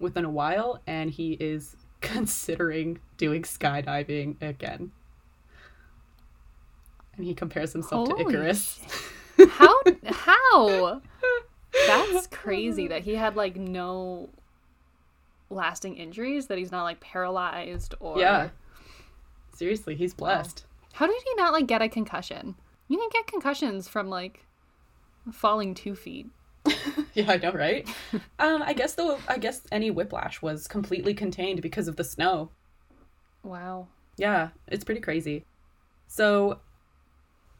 [0.00, 4.92] within a while, and he is considering doing skydiving again.
[7.16, 8.80] And he compares himself Holy to Icarus.
[9.50, 9.74] how
[10.06, 11.00] how?
[11.86, 14.30] That's crazy that he had like no
[15.50, 16.46] lasting injuries.
[16.46, 18.50] That he's not like paralyzed or Yeah.
[19.54, 20.64] Seriously, he's blessed.
[20.92, 22.54] How did he not like get a concussion?
[22.88, 24.44] You can get concussions from like
[25.32, 26.28] falling two feet.
[27.14, 27.88] Yeah, I know, right?
[28.38, 32.50] um, I guess though, I guess any whiplash was completely contained because of the snow.
[33.42, 33.88] Wow.
[34.18, 35.46] Yeah, it's pretty crazy.
[36.08, 36.60] So,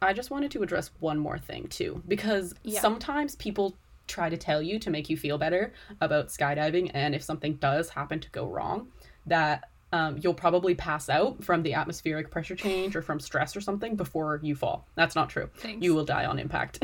[0.03, 2.81] I just wanted to address one more thing too, because Yeah.
[2.81, 7.23] sometimes people try to tell you to make you feel better about skydiving, and if
[7.23, 8.89] something does happen to go wrong,
[9.27, 13.61] that um, you'll probably pass out from the atmospheric pressure change or from stress or
[13.61, 14.87] something before you fall.
[14.97, 15.49] That's not true.
[15.57, 15.83] Thanks.
[15.83, 16.81] You will die on impact.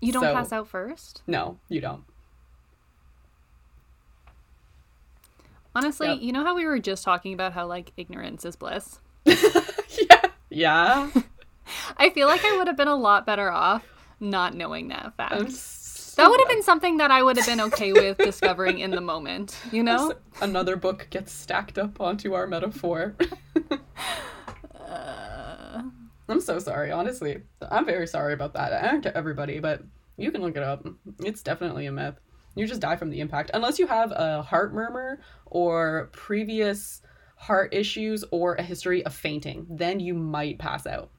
[0.00, 1.22] You don't So- pass out first?
[1.26, 2.04] no, you don't.
[5.74, 6.18] Honestly, Yep.
[6.20, 9.00] you know how we were just talking about how like ignorance is bliss?
[10.58, 11.10] yeah.
[11.96, 13.86] I feel like I would have been a lot better off
[14.20, 15.34] not knowing that fact.
[15.34, 15.48] I'm
[16.18, 19.00] that would have been something that I would have been okay with discovering in the
[19.00, 20.14] moment, you know?
[20.40, 23.16] another book gets stacked up onto our metaphor.
[24.88, 25.82] Uh,
[26.30, 27.42] I'm so sorry, honestly.
[27.70, 28.72] I'm very sorry about that.
[28.72, 29.82] I don't get everybody, but
[30.16, 30.86] you can look it up.
[31.18, 32.18] It's definitely a myth.
[32.54, 33.50] You just die from the impact.
[33.52, 37.02] Unless you have a heart murmur or previous
[37.38, 41.10] heart issues or a history of fainting, then you might pass out.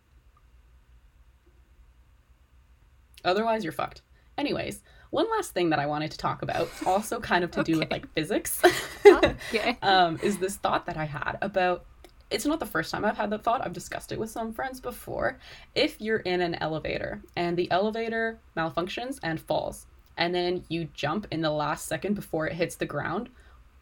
[3.23, 4.01] Otherwise, you're fucked.
[4.37, 7.79] Anyways, one last thing that I wanted to talk about, also kind of to do
[7.79, 8.61] with like physics.
[9.05, 9.77] okay.
[9.81, 11.85] um, is this thought that I had about
[12.29, 13.65] it's not the first time I've had that thought.
[13.65, 15.39] I've discussed it with some friends before.
[15.73, 21.25] If you're in an elevator and the elevator malfunctions and falls, and then you jump
[21.31, 23.29] in the last second before it hits the ground,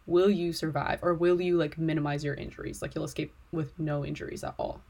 [0.08, 2.82] will you survive or will you like minimize your injuries?
[2.82, 4.82] Like you'll escape with no injuries at all.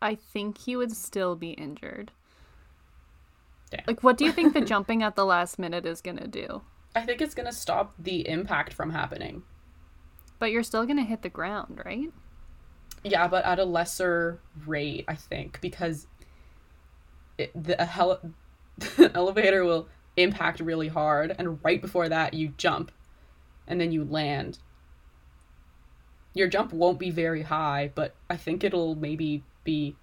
[0.00, 2.12] I think he would still be injured.
[3.70, 3.82] Damn.
[3.86, 6.62] Like, what do you think the jumping at the last minute is gonna do?
[6.94, 9.42] I think it's gonna stop the impact from happening.
[10.38, 12.10] But you're still gonna hit the ground, right?
[13.02, 16.06] Yeah, but at a lesser rate, I think, because
[17.38, 18.20] it, the hel-
[19.14, 22.90] elevator will impact really hard, and right before that, you jump,
[23.66, 24.58] and then you land.
[26.34, 29.96] Your jump won't be very high, but I think it'll maybe be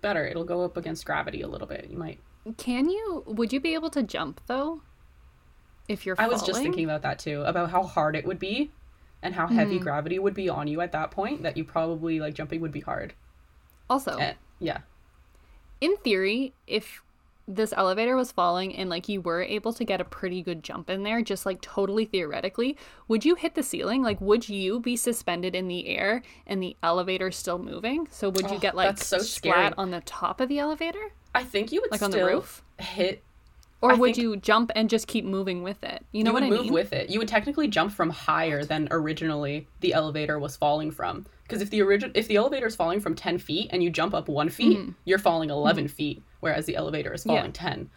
[0.00, 0.26] better.
[0.26, 1.88] It'll go up against gravity a little bit.
[1.90, 2.20] You might.
[2.56, 3.22] Can you?
[3.26, 4.82] Would you be able to jump though?
[5.88, 6.32] If you're I falling?
[6.32, 8.70] was just thinking about that too, about how hard it would be,
[9.22, 9.82] and how heavy Mhm.
[9.82, 11.42] gravity would be on you at that point.
[11.42, 13.14] That you probably like jumping would be hard.
[13.90, 14.78] Also, Eh, yeah.
[15.82, 17.02] In theory, if
[17.48, 20.88] this elevator was falling and like you were able to get a pretty good jump
[20.88, 22.76] in there, just like totally theoretically,
[23.08, 24.00] would you hit the ceiling?
[24.00, 28.06] Like, would you be suspended in the air and the elevator still moving?
[28.12, 29.74] So would you Oh, get like so splat scary.
[29.76, 32.62] on the top of the elevator, I think you would like still on the roof?
[32.78, 33.24] hit
[33.80, 36.06] Or I would you jump and just keep moving with it?
[36.12, 36.72] You know you what would I move mean?
[36.72, 37.10] with it.
[37.10, 41.26] You would technically jump from higher than originally the elevator was falling from.
[41.52, 44.14] Because if the origin if the elevator is falling from ten feet and you jump
[44.14, 47.30] up one feet, you're falling 11 feet, whereas the elevator is Mm-hmm.
[47.30, 47.36] Yeah.
[47.40, 47.90] falling ten.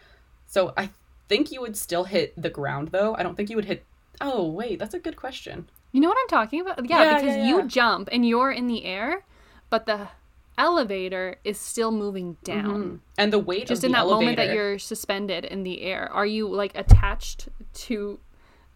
[0.46, 0.90] So I
[1.30, 3.16] think you would still hit the ground though.
[3.16, 3.86] I don't think you would hit.
[4.20, 5.70] Oh wait, that's a good question.
[5.94, 6.90] You know what I'm talking about?
[6.90, 9.24] Yeah, Yeah, because yeah, you jump and you're in the air,
[9.70, 10.10] but the
[10.58, 12.84] elevator is still moving down.
[12.84, 13.00] Mhm.
[13.18, 16.48] And the weight Just in that moment that you're suspended in the air, are you
[16.50, 17.48] like attached
[17.86, 18.20] to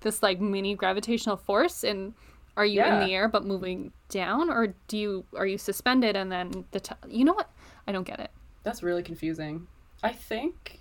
[0.01, 2.13] this like mini gravitational force and
[2.55, 6.31] are you in the air but moving down or do you are you suspended and
[6.31, 7.49] then the t- you know what?
[7.87, 8.31] I don't get it.
[8.63, 9.67] That's really confusing.
[10.03, 10.79] I think.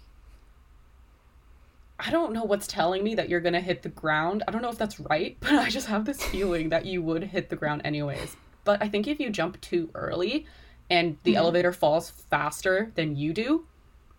[2.01, 4.43] I don't know what's telling me that you're gonna hit the ground.
[4.47, 7.23] I don't know if that's right, but I just have this feeling that you would
[7.23, 8.37] hit the ground anyways.
[8.65, 10.47] But I think if you jump too early
[10.91, 11.39] and the mm-hmm.
[11.39, 13.67] elevator falls faster than you do,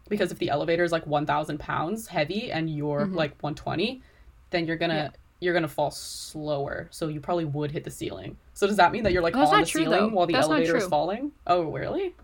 [0.07, 3.15] because if the elevator is like 1,000 pounds heavy and you're mm-hmm.
[3.15, 4.01] like 120,
[4.49, 5.11] then you're gonna.
[5.13, 5.19] Yeah.
[5.39, 8.37] You're gonna fall slower, so you probably would hit the ceiling.
[8.53, 10.07] So does that mean that you're like That's on the true, ceiling though.
[10.09, 11.31] while the That's elevator is falling?
[11.47, 12.15] Oh, really?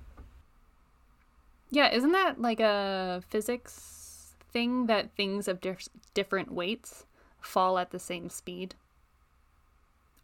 [1.69, 7.05] Yeah, isn't that like a physics thing that things of dif- different weights
[7.41, 8.75] fall at the same speed?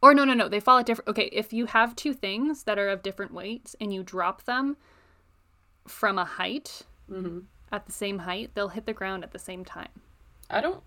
[0.02, 1.10] Or no, no, no, they fall at different.
[1.10, 4.78] Okay, if you have two things that are of different weights and you drop them
[5.88, 7.40] from a height Mm-hmm.
[7.74, 9.90] at the same height, they'll hit the ground at the same time.
[10.50, 10.82] I don't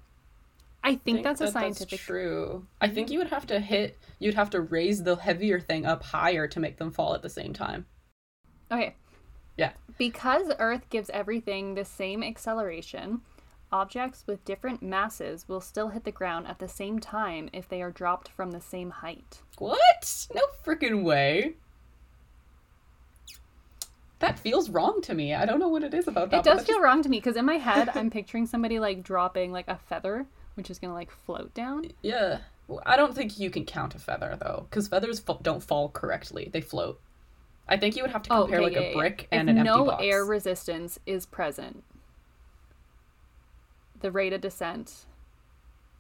[0.85, 1.99] I think, that's a that scientific.
[1.99, 2.67] true.
[2.79, 3.15] I think mm-hmm.
[3.15, 3.99] you would have to hit.
[4.19, 7.31] You'd have to raise the heavier thing up higher to make them fall at the
[7.31, 7.87] same time.
[8.71, 8.95] Okay.
[9.57, 9.73] Yeah.
[9.97, 13.23] Because Earth gives everything the same acceleration,
[13.73, 17.81] objects with different masses will still hit the ground at the same time if they
[17.81, 19.41] are dropped from the same height.
[19.59, 20.27] What?
[20.35, 21.55] No freaking way.
[24.19, 25.35] That feels wrong to me.
[25.35, 26.39] I don't know what it is about that.
[26.39, 29.03] It does feel just- wrong to me because in my head I'm picturing somebody like
[29.03, 31.91] dropping like a feather, which is gonna like float down.
[32.03, 32.39] Yeah.
[32.69, 35.89] Well, I don't think you can count a feather though, because feathers fa- don't fall
[35.91, 36.49] correctly.
[36.53, 37.01] They float.
[37.69, 38.95] I think you would have to compare like Oh, yeah, a yeah.
[38.97, 40.03] brick if and an no empty box.
[40.05, 41.83] air resistance is present,
[44.01, 45.07] the rate of descent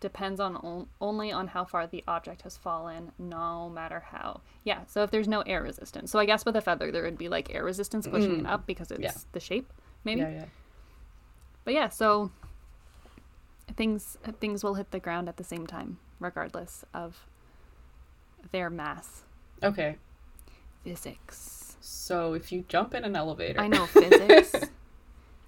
[0.00, 4.40] depends on on- only on how far the object has fallen, no matter how.
[4.62, 7.16] Yeah, so if there's no air resistance, so I guess with a feather there would
[7.16, 9.04] be like air resistance pushing it up because it's Mm.
[9.04, 9.12] Yeah.
[9.32, 9.72] the shape,
[10.04, 10.20] maybe.
[10.20, 10.44] Yeah, yeah.
[11.64, 12.30] But yeah, so
[13.76, 17.26] things things will hit the ground at the same time, regardless of
[18.52, 19.22] their mass.
[19.62, 19.96] Okay.
[20.82, 21.76] Physics.
[21.80, 24.54] So if you jump in an elevator, I know physics.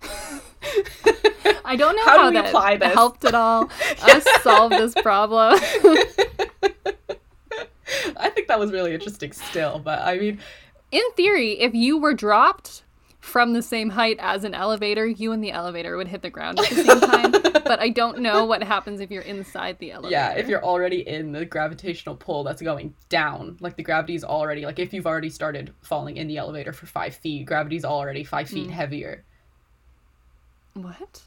[1.64, 2.92] I don't know How do how, we that apply this?
[2.92, 3.68] helped at all
[4.02, 5.58] us solve this problem.
[8.18, 10.40] I think that was really interesting still, but I mean,
[10.92, 12.82] In theory, if you were dropped
[13.26, 16.60] from the same height as an elevator, you and the elevator would hit the ground
[16.60, 17.32] at the same time.
[17.32, 20.12] but I don't know what happens if you're inside the elevator.
[20.12, 24.64] yeah, if you're already in the gravitational pull that's going down, like the gravity's already,
[24.64, 28.46] like if you've already started falling in the elevator for five feet, gravity's already five
[28.46, 28.50] Mm.
[28.54, 29.24] feet heavier.
[30.74, 31.22] what?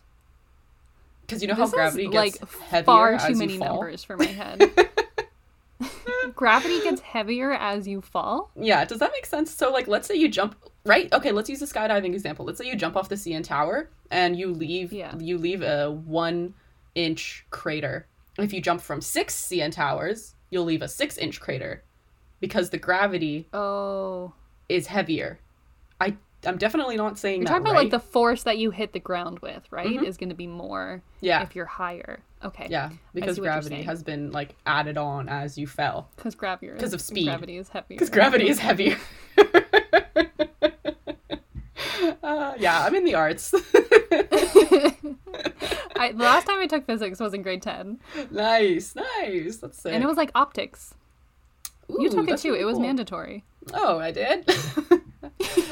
[1.22, 3.58] Because you know This how gravity is gets like heavier far as too you many
[3.58, 3.68] fall.
[3.76, 4.72] numbers for my head.
[6.36, 8.52] Gravity gets heavier as you fall.
[8.56, 9.54] Yeah, does that make sense?
[9.54, 10.56] So, like, let's say you jump
[10.90, 11.12] right.
[11.14, 12.46] Okay, let's use a skydiving example.
[12.46, 14.92] Let's say you jump off the CN Tower and you leave.
[14.92, 15.16] Yeah.
[15.18, 18.08] You leave a one-inch crater.
[18.38, 21.84] If you jump from six CN Towers, you'll leave a six-inch crater,
[22.40, 24.34] because the gravity Oh,
[24.70, 25.40] is heavier.
[26.00, 27.82] I I'm definitely not saying you're that talking about right.
[27.84, 29.88] like the force that you hit the ground with, right?
[30.00, 30.06] Mhm.
[30.06, 32.20] Is going to be more yeah if you're higher.
[32.46, 32.68] Okay.
[32.70, 36.36] yeah because see what you're gravity has been like added on as you fell Because
[36.36, 36.72] gravity.
[36.80, 37.26] 'Cause of speed.
[37.26, 37.88] Gravity is heavier.
[37.90, 38.98] because gravity is heavier.
[42.24, 43.54] uh, yeah, I'm in the arts.
[45.96, 48.00] I, the last time I took physics was in grade ten,
[48.32, 49.58] nice, nice.
[49.58, 49.94] That's sick.
[49.94, 50.94] and it was like optics.
[51.88, 52.50] you took it too.
[52.50, 52.82] really it was cool.
[52.82, 53.44] mandatory.
[53.74, 54.50] Oh, I did.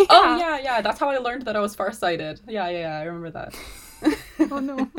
[0.09, 0.81] Oh yeah, yeah.
[0.81, 2.41] That's how I learned that I was farsighted.
[2.47, 2.99] Yeah, yeah, yeah.
[2.99, 3.55] I remember that.
[4.51, 4.89] Oh no.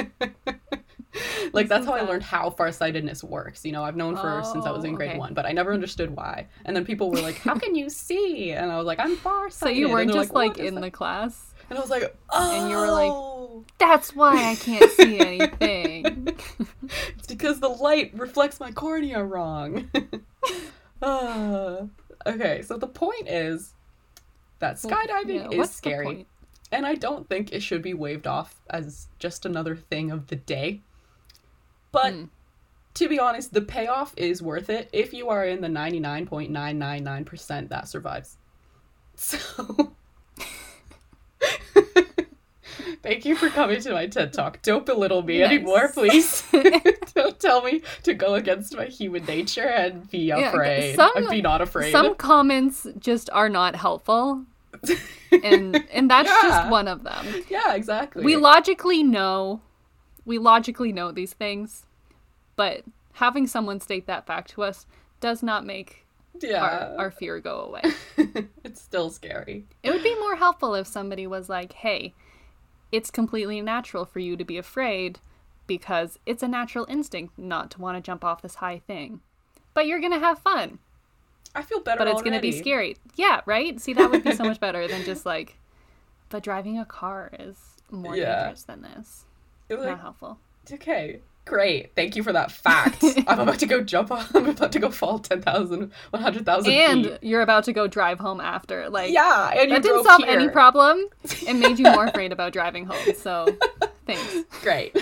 [1.52, 3.64] like That's that's so how I learned how farsightedness works.
[3.64, 5.18] You know, I've known for since I was in Oh, grade okay.
[5.18, 6.46] one, but I never understood why.
[6.64, 9.76] And then people were like, "How can you see?" And I was like, "I'm farsighted."
[9.76, 11.52] So you weren't just like, "What is in that?" the class.
[11.70, 16.36] And I was like, "Oh." And you were like- That's why I can't see anything.
[17.18, 19.90] "It's because the light reflects my cornea wrong."
[21.00, 21.82] Ah.
[22.26, 23.74] okay, so the point is
[24.58, 26.26] that skydiving Yeah, is scary.
[26.72, 30.36] And I don't think it should be waved off as just another thing of the
[30.36, 30.80] day.
[31.92, 32.24] But Hmm.
[32.94, 37.88] to be honest, the payoff is worth it if you are in the 99.999% that
[37.88, 38.36] survives.
[39.14, 39.38] So
[43.02, 44.60] Thank you for coming to my TED Talk.
[44.62, 46.42] Don't belittle me anymore, please.
[47.14, 50.90] Don't tell me to go against my human nature and be afraid.
[50.90, 51.92] Yeah, some- and be not afraid.
[51.92, 54.44] Some comments just are not helpful,
[55.42, 56.48] and and that's Yeah.
[56.48, 57.26] just one of them.
[57.48, 58.24] yeah, exactly.
[58.24, 59.60] We logically know,
[60.28, 61.86] we logically know these things,
[62.54, 62.82] but
[63.14, 64.86] having someone state that fact to us
[65.20, 66.04] does not make
[66.40, 66.62] yeah.
[66.62, 67.82] our, our fear go away.
[68.62, 69.64] it's still scary.
[69.82, 72.14] It would be more helpful if somebody was like, hey,
[72.92, 75.18] it's completely natural for you to be afraid
[75.66, 79.20] because it's a natural instinct not to want to jump off this high thing.
[79.72, 80.78] But you're going to have fun,
[81.54, 82.98] I feel better but it's going to be scary.
[83.16, 83.80] Yeah, right?
[83.80, 85.58] See, that would be so much better than just like,
[86.28, 87.56] but driving a car is
[87.90, 88.42] more Yeah.
[88.42, 89.24] dangerous than this.
[89.68, 90.38] You're like, Not helpful.
[90.72, 91.94] okay, great.
[91.94, 93.02] Thank you for that fact.
[93.26, 94.34] I'm about to go jump off.
[94.34, 97.18] I'm about to go fall 10,000, 100,000 And feet.
[97.22, 98.88] you're about to go drive home after.
[98.90, 100.38] Like, Yeah, and you that didn't solve here.
[100.38, 101.06] any problem.
[101.46, 103.14] It made you more afraid about driving home.
[103.16, 103.46] So,
[104.06, 104.44] thanks.
[104.62, 104.96] Great.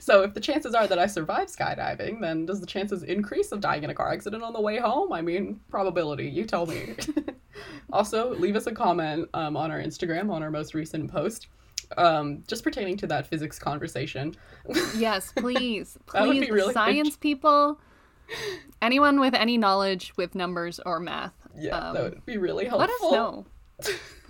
[0.00, 3.60] so if the chances are that I survive skydiving, then does the chances increase of
[3.60, 5.12] dying in a car accident on the way home?
[5.12, 6.26] I mean, probability.
[6.28, 6.94] You tell me.
[7.92, 11.48] also, leave us a comment um, on our Instagram on our most recent post,
[11.96, 14.34] um, just pertaining to that physics conversation.
[14.96, 15.98] Yes, please.
[16.06, 17.80] Please, really science people,
[18.82, 23.10] anyone with any knowledge with numbers or math, yeah, um, that would be really helpful.
[23.10, 24.26] let us know.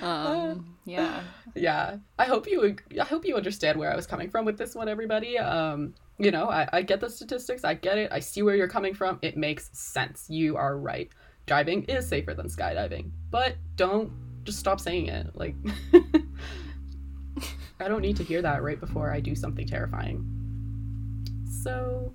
[0.02, 1.22] um, yeah.
[1.54, 4.74] yeah i hope you i hope you understand where i was coming from with this
[4.74, 8.42] one everybody um you know I, I get the statistics i get it i see
[8.42, 11.10] where you're coming from it makes sense you are right
[11.46, 14.12] driving is safer than skydiving but don't
[14.50, 15.54] just stop saying it like
[17.78, 20.24] i don't need to hear that right before i do something terrifying
[21.62, 22.12] so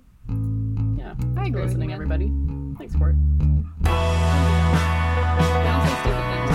[0.98, 2.30] yeah thanks for listening everybody
[2.76, 3.16] thanks for it
[3.86, 6.50] Don't say stupid things.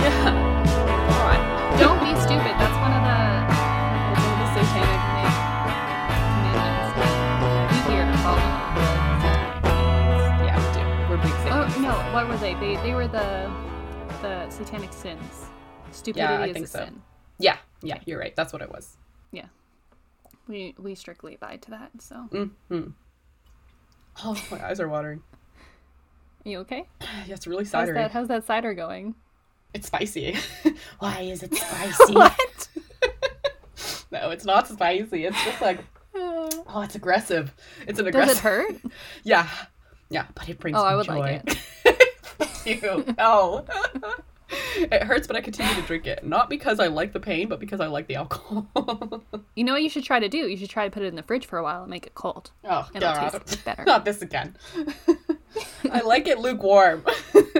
[0.00, 0.38] yeah come
[1.28, 1.40] on
[1.78, 2.54] Don't be stupid.
[2.56, 3.20] That's one of the,
[4.16, 6.88] one of the satanic commandments.
[7.86, 8.88] We here to follow the
[9.20, 10.40] satanic commandments.
[10.48, 12.54] yeah we do we're big Oh no, what were they?
[12.54, 13.28] They they were the
[14.22, 15.46] the satanic sins.
[15.92, 16.78] Stupidity Yeah, I is think a so.
[16.84, 17.02] sin.
[17.38, 18.96] yeah yeah you're right that's what it was
[19.32, 19.46] Yeah,
[20.48, 21.90] We we strictly abide to that.
[22.00, 22.88] So, Mm-hmm.
[24.24, 25.22] Oh, my eyes are watering.
[26.44, 26.84] are you okay?
[27.00, 29.14] Yeah, it's really How's how's that cider going?
[29.74, 30.36] It's spicy.
[30.98, 32.14] Why is it spicy?
[32.14, 32.68] what?
[34.10, 35.24] no, it's not spicy.
[35.26, 35.78] It's just like,
[36.14, 37.54] oh, it's aggressive.
[37.86, 38.28] It's an aggressive.
[38.34, 38.76] Does it hurt?
[39.24, 39.46] Yeah,
[40.10, 41.18] yeah, but it brings Oh, me I would joy.
[41.18, 41.58] like Fuck
[42.64, 43.04] you.
[43.16, 43.64] No.
[44.76, 46.24] it hurts, but I continue to drink it.
[46.24, 48.66] Not because I like the pain, but because I like the alcohol.
[49.54, 50.38] You know what you should try to do?
[50.38, 52.14] You should try to put it in the fridge for a while and make it
[52.14, 52.52] cold.
[52.64, 53.30] oh, It'll God.
[53.44, 53.84] taste better.
[53.84, 54.56] Not this again.
[55.90, 57.04] I like it lukewarm.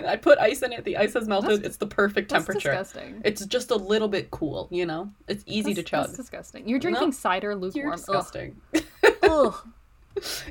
[0.07, 0.85] I put ice in it.
[0.85, 1.51] The ice has melted.
[1.51, 2.71] That's- it's the perfect temperature.
[2.71, 3.21] disgusting.
[3.25, 5.11] It's just a little bit cool, you know?
[5.27, 6.07] It's easy That's- to chug.
[6.07, 6.69] That's disgusting.
[6.69, 7.91] You're drinking cider You're lukewarm.
[7.95, 7.97] Ugh.
[7.97, 8.61] disgusting.
[9.25, 9.55] Ugh.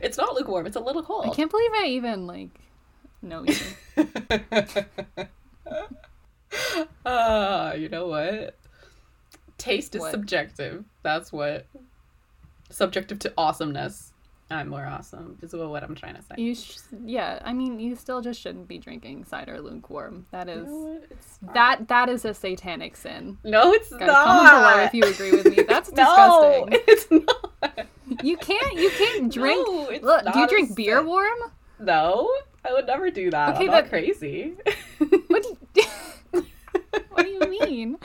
[0.01, 1.27] it's not lukewarm, it's a little cold.
[1.27, 2.49] I can't believe I even like
[3.27, 3.55] know you.
[7.05, 8.57] Ah, you know what?
[9.57, 10.11] Taste is What?
[10.11, 10.83] subjective.
[11.03, 11.65] That's what.
[12.69, 14.13] Subjective to awesomeness.
[14.49, 16.35] I'm more awesome, is what I'm trying to say.
[16.37, 20.25] You sh- yeah, I mean, you still just shouldn't be drinking cider lukewarm.
[20.31, 20.99] That is you know
[21.53, 23.37] that that is a satanic sin.
[23.43, 24.25] No, it's Guys, not.
[24.25, 25.63] comment below if you agree with me.
[25.67, 26.81] That's No, disgusting.
[26.87, 27.87] it's not.
[28.23, 29.67] You can't you can't drink.
[29.67, 31.07] No, Look, do you drink beer sin.
[31.07, 31.37] warm?
[31.79, 32.31] No,
[32.67, 33.55] I would never do that.
[33.55, 34.53] Okay, I'm but- crazy.
[35.27, 35.87] What do you,
[37.11, 37.97] What do you mean?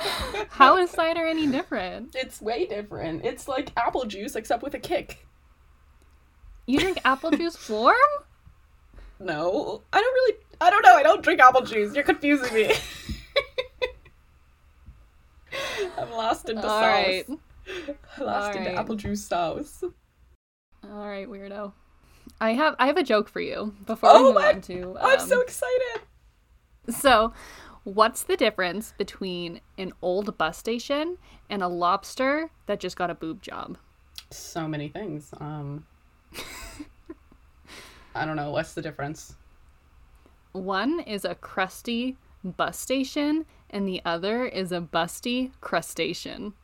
[0.51, 2.15] How is cider any different?
[2.15, 3.25] it's way different.
[3.25, 5.27] It's like apple juice except with a kick.
[6.67, 7.95] You drink apple juice warm?
[9.21, 10.37] No, I don't really.
[10.61, 10.95] I don't know.
[10.97, 11.95] I don't drink apple juice.
[11.95, 12.73] You're confusing me.
[15.99, 16.83] I'm lost into All sauce.
[16.83, 17.25] right.
[17.29, 18.79] Lost All into right.
[18.79, 19.85] apple juice sauce.
[20.85, 21.73] All right, weirdo.
[22.43, 24.97] I have I have a joke for you before Oh we move my- on to
[25.01, 26.03] I'm um, so excited.
[26.91, 27.33] So,
[27.85, 31.19] what's the difference between an old bus station
[31.49, 33.79] and a lobster that just got a boob job?
[34.31, 35.31] So many things.
[35.39, 35.87] Um,
[38.17, 38.51] I don't know.
[38.51, 39.37] What's the difference?
[40.51, 46.55] One is a crusty bus station, and the other is a busty crustacean.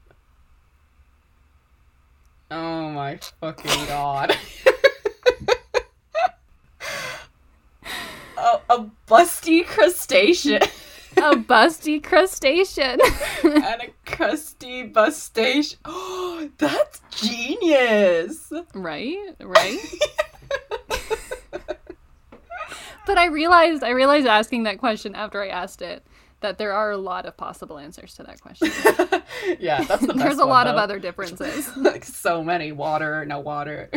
[2.51, 4.37] Oh my fucking god.
[8.39, 10.63] a, a busty crustacean
[11.17, 13.01] A busty crustacean.
[13.43, 15.79] and a crusty bus station.
[15.85, 18.53] Oh, that's genius.
[18.73, 19.35] right?
[19.41, 19.79] Right?
[23.07, 26.05] but I realized I realized asking that question after I asked it
[26.41, 28.71] that there are a lot of possible answers to that question.
[29.59, 31.77] yeah, that's the best There's a one, lot of other differences.
[31.77, 33.91] like so many water, no water,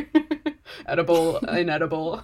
[0.88, 2.24] edible, inedible.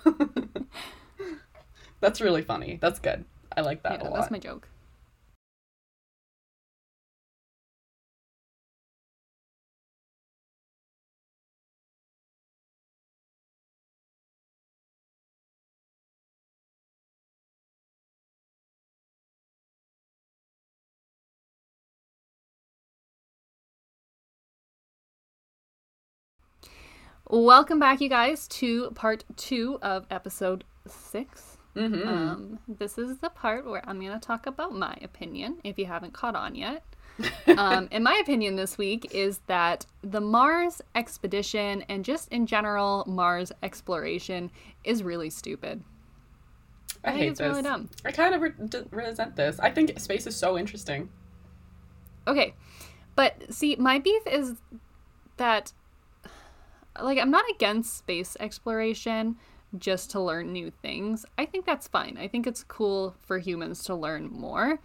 [2.00, 2.78] That's really funny.
[2.82, 3.26] That's good.
[3.56, 4.16] I like that yeah, a lot.
[4.16, 4.68] that's my joke.
[27.30, 31.57] Welcome back, you guys, to part two of episode six.
[31.78, 35.78] Hmm Um, this is the part where I'm going to talk about my opinion, if
[35.78, 36.84] you haven't caught on yet.
[37.58, 43.04] um, and my opinion this week is that the Mars expedition and just in general
[43.08, 44.52] Mars exploration
[44.84, 45.84] is really stupid.
[47.04, 47.48] I, I think hate it's this.
[47.48, 47.90] really dumb.
[48.06, 49.60] I kind of re- resent this.
[49.60, 51.10] I think space is so interesting.
[52.28, 52.54] Okay,
[53.16, 54.56] but see, my beef is
[55.38, 55.72] that,
[57.00, 59.38] like, I'm not against space exploration
[59.78, 61.26] just to learn new things.
[61.38, 62.18] I think that's fine.
[62.20, 64.80] I think it's cool for humans to learn more.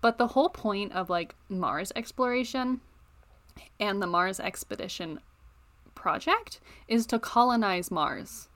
[0.00, 2.80] But the whole point of, like, Mars exploration
[3.80, 5.18] and the Mars expedition
[5.96, 8.48] project is to colonize Mars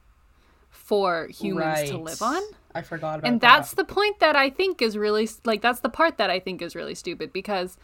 [0.69, 2.41] for humans to live on
[2.73, 3.27] I forgot about that.
[3.27, 3.55] and that.
[3.57, 6.61] that's the point that i think is really like that's the part that i think
[6.63, 7.77] is really stupid because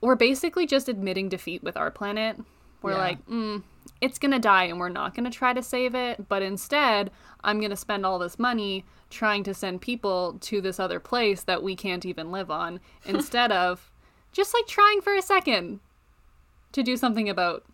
[0.00, 2.36] we're basically just admitting defeat with our planet
[2.80, 2.98] we're Yeah.
[2.98, 3.62] like mm,
[4.00, 7.10] it's gonna die and we're not gonna try to save it but instead
[7.44, 11.62] i'm gonna spend all this money trying to send people to this other place that
[11.62, 13.90] we can't even live on instead of
[14.32, 15.80] just like trying for a second
[16.72, 17.64] to do something about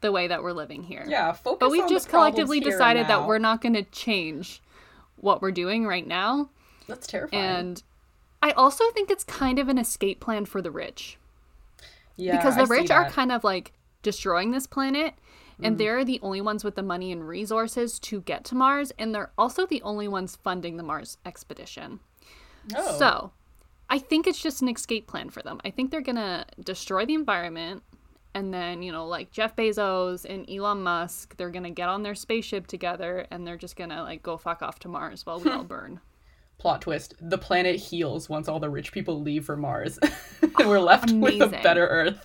[0.00, 3.38] the way that we're living here yeah, focus but we've just collectively decided that we're
[3.38, 4.62] not going to change
[5.16, 6.48] what we're doing right now
[6.88, 7.42] That's terrifying.
[7.44, 7.82] and
[8.42, 11.18] I also think it's kind of an escape plan for the rich.
[12.16, 15.12] yeah, because the I rich are kind of like destroying this planet,
[15.62, 15.78] and Mm.
[15.78, 19.32] they're the only ones with the money and resources to get to Mars, and they're
[19.38, 22.00] also the only ones funding the Mars expedition.
[22.76, 22.98] Oh.
[22.98, 23.32] So
[23.88, 25.60] I think it's just an escape plan for them.
[25.64, 27.82] I think they're going to destroy the environment.
[28.32, 32.04] And then, you know, like Jeff Bezos and Elon Musk, they're going to get on
[32.04, 35.40] their spaceship together and they're just going to like go fuck off to Mars while
[35.40, 35.98] we all burn.
[36.58, 40.12] plot twist: the planet heals once all the rich people leave for Mars, and
[40.68, 42.24] we're left with a better Earth.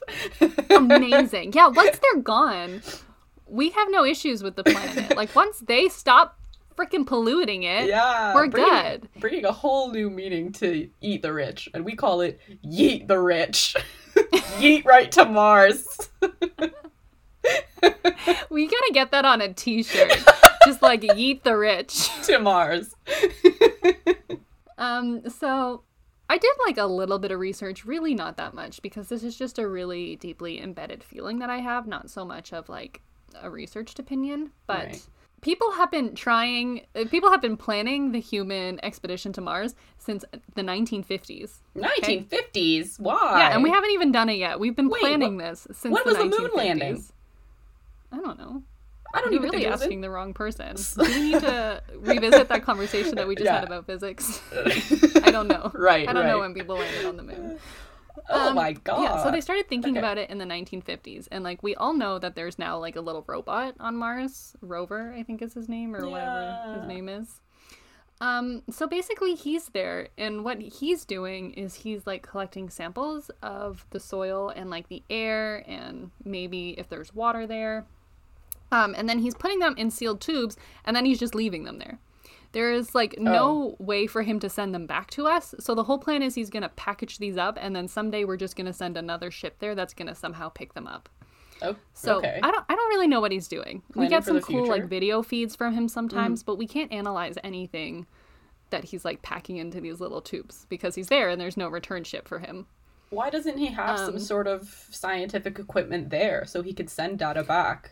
[0.70, 1.54] amazing.
[1.54, 2.82] Yeah, once they're gone,
[3.48, 5.16] we have no issues with the planet.
[5.16, 6.40] Like once they stop
[6.76, 9.10] freaking polluting it, yeah, we're bringing, good.
[9.20, 13.20] Bringing a whole new meaning to eat the rich, and we call it yeet the
[13.20, 13.76] rich.
[14.16, 16.10] yeet right to Mars.
[18.50, 20.18] we gotta get that on a T-shirt.
[20.66, 22.10] Just like yeet the rich.
[22.24, 22.96] to Mars.
[24.78, 25.84] Um, so
[26.30, 29.38] I did like a little bit of research, really not that much, because this is
[29.38, 33.02] just a really deeply embedded feeling that I have, not so much of like
[33.42, 35.02] a researched opinion, but Right.
[35.42, 40.26] people have been trying, uh, people have been planning the human expedition to Mars since
[40.56, 41.62] the 1950s.
[41.76, 43.00] 1950s.
[43.00, 43.34] Why?
[43.38, 44.60] Yeah, and we haven't even done it yet.
[44.60, 46.56] We've been Wait, planning this since when the was the moon 1950s.
[46.58, 47.06] landing?
[48.12, 48.64] I don't know.
[49.14, 50.76] I don't You're even really think it was asking the wrong person.
[51.06, 53.56] Do we need to revisit that conversation that we just Yeah.
[53.56, 54.42] had about physics?
[55.24, 55.72] I don't know.
[55.74, 57.60] Right, I don't know when people landed on the moon.
[58.30, 59.02] Oh Um, my god.
[59.02, 60.00] Yeah, so they started thinking Okay.
[60.00, 63.02] about it in the 1950s, and like we all know that there's now like a
[63.02, 67.42] little robot on Mars, Rover, I think is his name, or whatever his name is.
[68.22, 73.86] Um, so basically, he's there, and what he's doing is he's like collecting samples of
[73.90, 77.86] the soil and like the air, and maybe if there's water there.
[78.72, 81.78] Um, and then he's putting them in sealed tubes, and then he's just leaving them
[81.78, 82.00] there.
[82.56, 85.54] There is like no way for him to send them back to us.
[85.60, 88.38] So the whole plan is he's going to package these up, and then someday we're
[88.38, 91.10] just going to send another ship there that's going to somehow pick them up.
[91.62, 92.40] Oh, So okay.
[92.42, 93.84] I don't I don't really know what he's doing.
[93.94, 94.80] we get some cool like future.
[94.84, 94.88] Mm-hmm.
[94.90, 98.08] video feeds from him sometimes, but we can't analyze anything
[98.70, 102.04] that he's like packing into these little tubes because he's there and there's no return
[102.06, 102.68] ship for him.
[103.10, 107.20] Why doesn't he have some Um, sort of scientific equipment there so he could send
[107.20, 107.92] data back?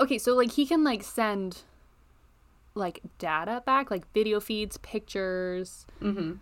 [0.00, 1.62] Okay, so like he can like send
[2.74, 6.32] like data back, like video feeds, pictures, Mm-hmm.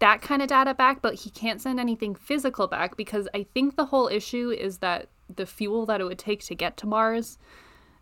[0.00, 3.76] that kind of data back, but he can't send anything physical back because I think
[3.76, 7.38] the whole issue is that the fuel that it would take to get to Mars,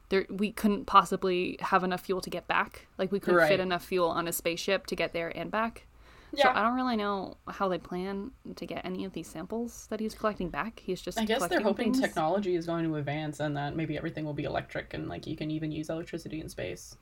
[0.09, 2.87] there we couldn't possibly have enough fuel to get back.
[2.99, 3.49] Like we couldn't Right.
[3.49, 5.87] fit enough fuel on a spaceship to get there and back.
[6.35, 6.45] Yeah.
[6.45, 10.01] So I don't really know how they plan to get any of these samples that
[10.01, 10.81] he's collecting back.
[10.81, 12.01] He's just I guess they're hoping things.
[12.01, 15.37] technology is going to advance and that maybe everything will be electric and like you
[15.37, 16.97] can even use electricity in space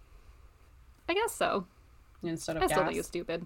[1.11, 1.67] I guess so.
[2.23, 2.77] instead of I gas.
[2.77, 3.45] still think it's stupid.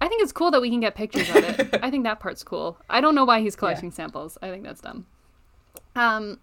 [0.00, 1.78] I think it's cool that we can get pictures of it.
[1.82, 2.78] I think that part's cool.
[2.88, 4.38] I don't know why he's collecting samples.
[4.40, 5.06] I think that's dumb.
[5.94, 6.40] Um,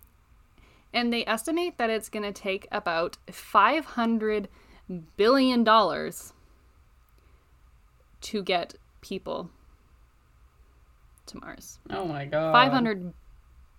[0.93, 4.47] and they estimate that it's going to take about five hundred
[5.17, 6.33] billion dollars
[8.21, 9.49] to get people
[11.25, 11.79] to Mars.
[11.89, 12.51] Oh my god.
[12.51, 13.11] Five hundred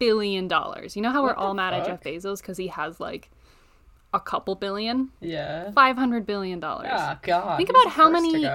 [0.01, 0.97] billion dollars.
[0.97, 1.87] You know how we're What the all mad at?
[1.87, 3.31] Jeff Bezos because he has like
[4.17, 5.11] a couple billion?
[5.21, 5.71] Yeah.
[5.73, 6.89] Five hundred billion dollars.
[6.91, 7.57] Ah, god.
[7.59, 8.47] Think about how many-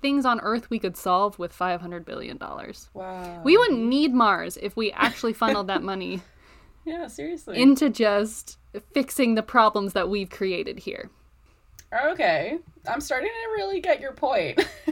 [0.00, 2.90] Things on Earth we could solve with five hundred billion dollars.
[2.92, 3.40] Wow.
[3.42, 6.20] We wouldn't need Mars if we actually funneled that money
[6.84, 7.60] Yeah, seriously.
[7.60, 8.58] into just
[8.92, 11.10] fixing the problems that we've created here.
[12.10, 14.60] Okay, I'm starting to really get your point.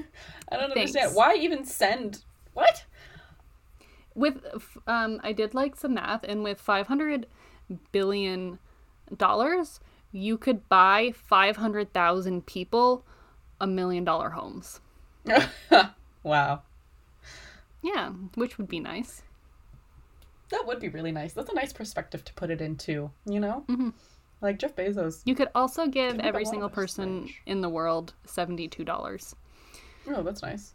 [0.51, 2.23] I don't understand why even send
[2.55, 2.85] what?
[4.15, 4.43] With
[4.87, 7.27] um, I did like some math, and with five hundred
[7.93, 8.59] billion dollars,
[10.13, 13.05] you could buy five hundred thousand people
[13.61, 14.81] a million dollar homes.
[16.23, 16.63] wow,
[17.83, 19.23] Yeah, which would be nice.
[20.51, 21.33] that would be really nice.
[21.33, 23.11] That's a nice perspective to put it into.
[23.25, 23.93] You know, Mhm.
[24.41, 25.23] like Jeff Bezos.
[25.25, 28.85] You could also give Can make a every single person in the world seventy two
[28.85, 29.35] dollars.
[30.09, 30.75] Oh, that's nice.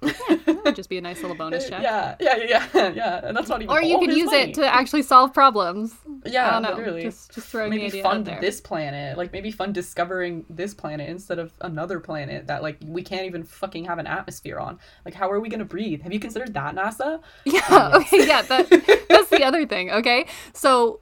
[0.00, 1.82] That would just be a nice little bonus check.
[1.82, 3.20] Yeah, yeah, yeah, yeah, yeah.
[3.24, 3.74] And that's not even.
[3.74, 4.50] Or you could use money.
[4.50, 5.94] it to actually solve problems.
[6.24, 6.74] Yeah, I don't know.
[6.74, 7.02] literally.
[7.02, 10.74] Just just throwing the maybe idea out fund this planet like maybe fund discovering this
[10.74, 14.78] planet instead of another planet that like we can't even fucking have an atmosphere on
[15.04, 17.60] like how are we gonna breathe have you considered that nasa Yeah.
[17.70, 17.94] Yes.
[17.94, 18.26] Okay.
[18.26, 18.42] Yeah.
[18.42, 19.90] That that's the other thing.
[19.90, 20.26] Okay.
[20.52, 21.00] So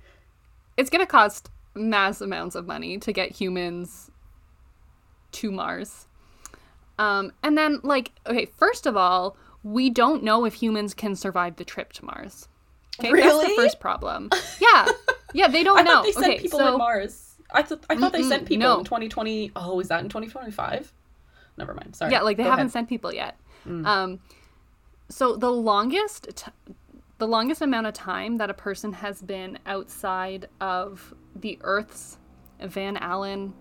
[0.77, 4.11] it's gonna cost mass amounts of money to get humans
[5.33, 6.08] to Mars.
[6.99, 11.57] Um, and then like okay, first of all, we don't know if humans can survive
[11.57, 12.49] the trip to Mars.
[13.01, 13.47] Okay, that's Really?
[13.49, 14.31] the first problem.
[14.61, 14.89] Yeah.
[15.33, 15.81] Yeah, they don't know.
[15.81, 15.91] i know.
[15.97, 18.47] thought they sent okay, people so in mars i thought i thought they Mm-mm, sent
[18.47, 18.79] people no.
[18.81, 20.93] in 2020 oh is that in 2025
[21.57, 22.73] never mind sorry yeah, like they Go haven't ahead.
[22.73, 23.39] sent people yet.
[23.67, 23.87] Mm.
[23.87, 24.21] Um,
[25.09, 26.53] so the longest, t-
[27.19, 32.19] the longest amount of time that a person has been outside of the Earth's
[32.61, 33.55] Van Allen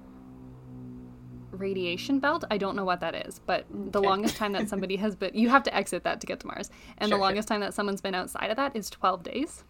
[1.58, 2.44] radiation belt.
[2.52, 4.08] I don't know what that is, but the Okay.
[4.08, 6.70] longest time that somebody has been, you have to exit that to get to Mars,
[6.98, 7.28] and Sure, the sure.
[7.28, 9.64] longest time that someone's been outside of that is twelve days.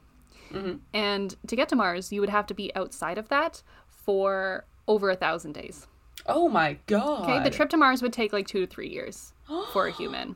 [0.51, 0.79] Mhm.
[0.93, 5.09] And to get to Mars, you would have to be outside of that for over
[5.09, 5.87] a thousand days.
[6.25, 9.33] oh my god Okay, the trip to Mars would take like two to three years
[9.73, 10.35] for a human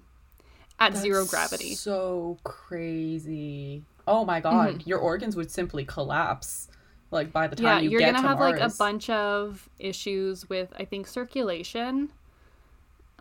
[0.79, 1.75] at zero gravity.
[1.75, 6.67] so crazy oh my god your organs would simply collapse
[7.11, 7.65] like by the Mm-hmm.
[7.65, 11.07] Yeah, you you're get gonna to have like a bunch of issues with I think
[11.07, 12.09] circulation.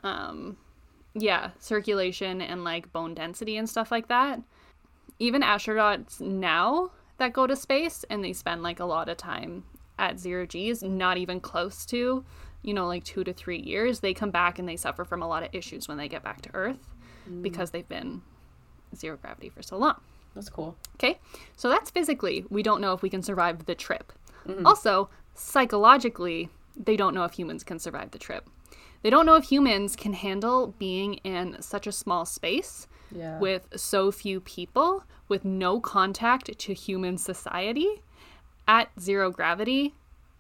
[0.03, 0.57] Um,
[1.15, 4.41] yeah, circulation and like bone density and stuff like that.
[5.19, 9.65] Even astronauts now that go to space and they spend like a lot of time
[9.99, 12.25] at zero G's, not even close to,
[12.63, 15.29] you know, like two to three years, they come back and they suffer from a
[15.29, 16.95] lot of issues when they get back to Earth
[17.29, 17.43] Mm.
[17.43, 18.23] because they've been
[18.97, 20.01] zero gravity for so long.
[20.35, 21.19] That's cool Okay,
[21.57, 22.45] so that's physically.
[22.51, 24.13] We don't know if we can survive the trip.
[24.47, 24.67] Mm-hmm.
[24.67, 28.47] Also, psychologically, they don't know if humans can survive the trip.
[29.03, 33.67] They don't know if humans can handle being in such a small space yeah with
[33.75, 38.03] so few people, with no contact to human society
[38.69, 39.95] at zero gravity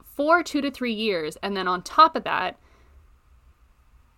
[0.04, 1.38] for two to three years.
[1.42, 2.58] And then on top of that,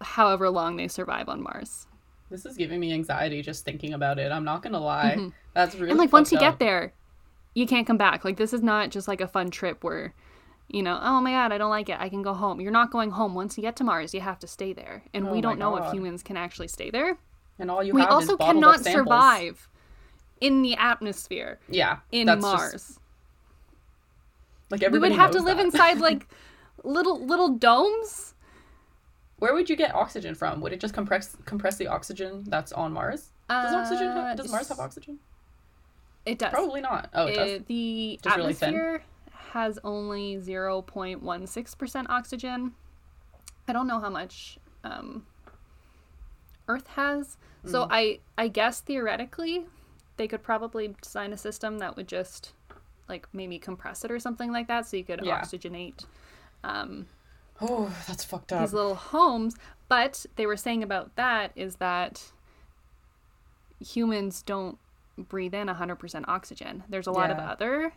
[0.00, 1.86] however long they survive on Mars.
[2.32, 4.32] This is giving me anxiety just thinking about it.
[4.32, 5.30] I'm not gonna lie.
[5.54, 5.90] That's really Mm-hmm.
[5.90, 6.92] and like once you fucked get there
[7.54, 10.14] you can't come back like this is not just like a fun trip where
[10.68, 12.90] you know oh my god i don't like it i can go home you're not
[12.90, 15.42] going home once you get to mars you have to stay there and Oh we
[15.42, 17.18] don't know if humans can actually stay there
[17.58, 19.68] and all you we also is cannot survive
[20.40, 22.98] in the atmosphere Yeah, in mars just-
[24.70, 25.66] like we would have to live that.
[25.66, 26.26] inside like
[26.84, 28.31] little little domes
[29.42, 30.60] Where would you get oxygen from?
[30.60, 33.30] Would it just compress compress the oxygen that's on Mars?
[33.48, 35.18] Does oxygen Uh, have, does Mars have oxygen?
[36.24, 37.10] it does Probably not.
[37.12, 37.50] Oh, it does.
[37.50, 42.72] Uh, the Just really atmosphere has only 0.16% oxygen.
[43.66, 45.26] I don't know how much um,
[46.68, 47.36] Earth has.
[47.66, 47.70] Mm.
[47.72, 49.66] So I I guess theoretically
[50.18, 52.52] they could probably design a system that would just
[53.08, 55.40] like maybe compress it or something like that so you could Yeah.
[55.40, 56.04] oxygenate
[56.62, 57.06] um,
[57.60, 58.60] Oh, that's fucked up.
[58.60, 59.56] these little homes.
[59.88, 62.32] But they were saying about that is that
[63.80, 64.78] humans don't
[65.18, 66.84] breathe in 100% oxygen.
[66.88, 67.92] There's a lot of other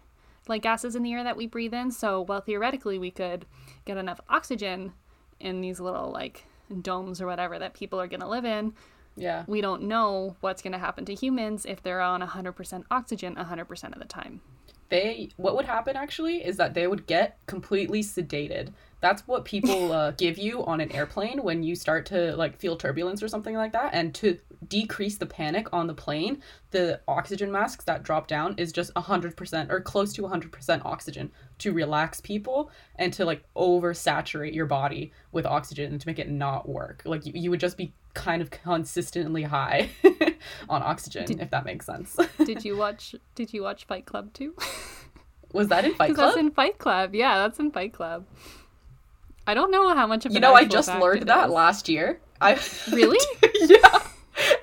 [0.48, 1.92] like gases in the air that we breathe in.
[1.92, 3.46] So, well, theoretically, we could
[3.86, 4.94] get enough oxygen
[5.40, 6.46] in these little like
[6.82, 8.74] domes or whatever that people are going to live in.
[9.16, 9.46] Yeah.
[9.48, 13.94] We don't know what's going to happen to humans if they're on 100% oxygen 100%
[13.94, 14.42] of the time.
[14.90, 18.72] They what would happen actually is that they would get completely sedated.
[19.06, 22.76] That's what people uh, give you on an airplane when you start to like feel
[22.76, 23.92] turbulence or something like that.
[23.94, 26.42] And to decrease the panic on the plane,
[26.72, 31.72] the oxygen masks that drop down is just 100% or close to 100% oxygen to
[31.72, 36.68] relax people and to like oversaturate your body with oxygen and to make it not
[36.68, 37.04] work.
[37.06, 39.90] Like you, you would just be kind of consistently high
[40.68, 42.18] on oxygen, Did- if that makes sense.
[42.44, 44.56] Did you watch Did you watch Fight Club too?
[45.54, 46.30] Was that in Fight Club?
[46.30, 47.14] That's in Fight Club.
[47.14, 48.26] Yeah, that's in Fight Club.
[49.48, 51.52] I don't know how much of You know, I just learned that is.
[51.52, 52.20] last year.
[52.42, 52.60] I
[52.92, 53.20] Really?
[53.62, 54.02] yeah.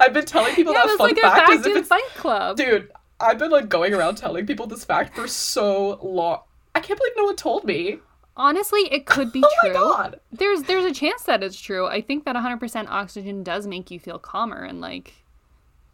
[0.00, 1.88] I've been telling people Yeah, that fun like a fact, fact as if in it's
[1.88, 2.56] Fight Club.
[2.56, 2.90] dude.
[3.20, 6.40] I've been like going around telling people this fact for so long.
[6.74, 7.98] I can't believe no one told me.
[8.36, 9.72] Honestly, it could be oh true.
[9.72, 10.20] my god.
[10.32, 11.86] There's there's a chance that it's true.
[11.86, 15.12] I think that 100% oxygen does make you feel calmer and like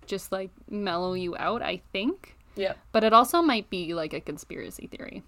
[0.07, 2.35] just like mellow you out, I think.
[2.57, 2.73] Yeah.
[2.93, 5.23] But it also might be like a conspiracy theory.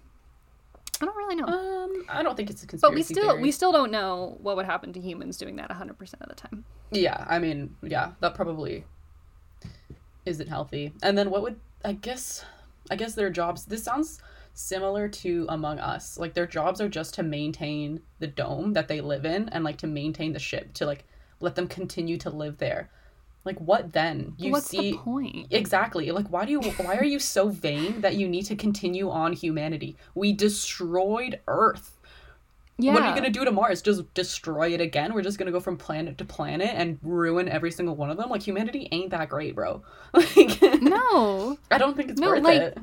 [1.01, 1.47] I don't really know.
[1.47, 3.43] Um, I don't think it's a conspiracy but we still theory.
[3.43, 5.91] we still don't know what would happen to humans doing that 100%
[6.21, 6.65] of the time.
[6.91, 8.85] Yeah, I mean, yeah, that probably
[10.27, 10.93] isn't healthy.
[11.03, 12.45] And then what would I guess
[12.91, 14.21] I guess their jobs this sounds
[14.53, 16.19] similar to Among Us.
[16.19, 19.79] Like their jobs are just to maintain the dome that they live in and like
[19.79, 21.05] to maintain the ship to like
[21.41, 22.91] let them continue to live there.
[23.45, 24.35] Like what then?
[24.37, 25.47] You What's see the point?
[25.51, 26.11] Exactly.
[26.11, 29.33] Like why do you why are you so vain that you need to continue on
[29.33, 29.97] humanity?
[30.15, 31.97] We destroyed Earth.
[32.77, 32.95] Yeah.
[32.95, 33.83] What are you gonna do to Mars?
[33.83, 35.13] Just destroy it again?
[35.15, 38.29] We're just gonna go from planet to planet and ruin every single one of them?
[38.31, 39.83] Like humanity ain't that great, bro.
[40.15, 41.59] Like No.
[41.71, 42.79] I don't think it's No, worth like- it.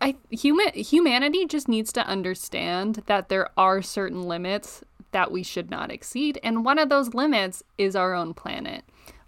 [0.00, 4.82] I human humanity just needs to understand that there are certain limits
[5.12, 8.82] that we should not exceed and one of those limits is our own planet.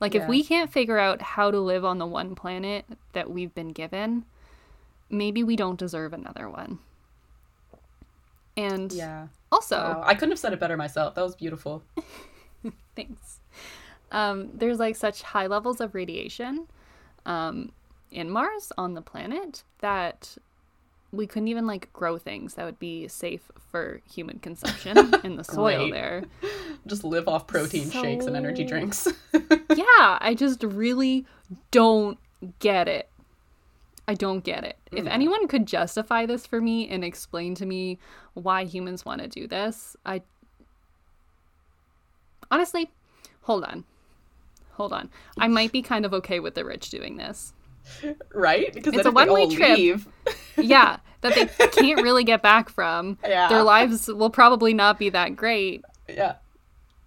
[0.05, 0.25] Like Yeah.
[0.25, 2.85] if we can't figure out how to live on the one planet
[3.15, 4.27] that we've been given,
[5.09, 6.79] maybe we don't deserve another one.
[8.55, 9.29] And Yeah.
[9.51, 10.03] also, Wow.
[10.05, 11.15] I couldn't have said it better myself.
[11.15, 11.83] That was beautiful.
[12.95, 13.41] Thanks.
[14.13, 16.69] Um, there's like such high levels of radiation
[17.25, 17.73] um,
[18.11, 20.37] in Mars on the planet that
[21.15, 25.45] we couldn't even like grow things that would be safe for human consumption in the
[25.45, 26.25] soil there.
[26.87, 29.09] Just live off protein shakes and energy drinks.
[29.77, 31.27] Yeah, I just really
[31.73, 32.19] don't
[32.61, 33.09] get it.
[34.07, 34.77] I don't get it.
[34.93, 35.11] If Mm.
[35.11, 37.99] anyone could justify this for me and explain to me
[38.35, 40.23] why humans want to do this, I
[42.51, 42.91] honestly,
[43.43, 43.85] hold on.
[44.73, 45.11] Hold on.
[45.39, 47.53] I might be kind of okay with the rich doing this.
[48.33, 48.73] Right?
[48.73, 49.79] Because It's a one-way trip.
[49.79, 50.09] leave.
[50.57, 53.19] Yeah, that they can't really get back from.
[53.25, 53.49] Yeah.
[53.49, 55.83] Their lives will probably not be that great.
[56.09, 56.37] Yeah.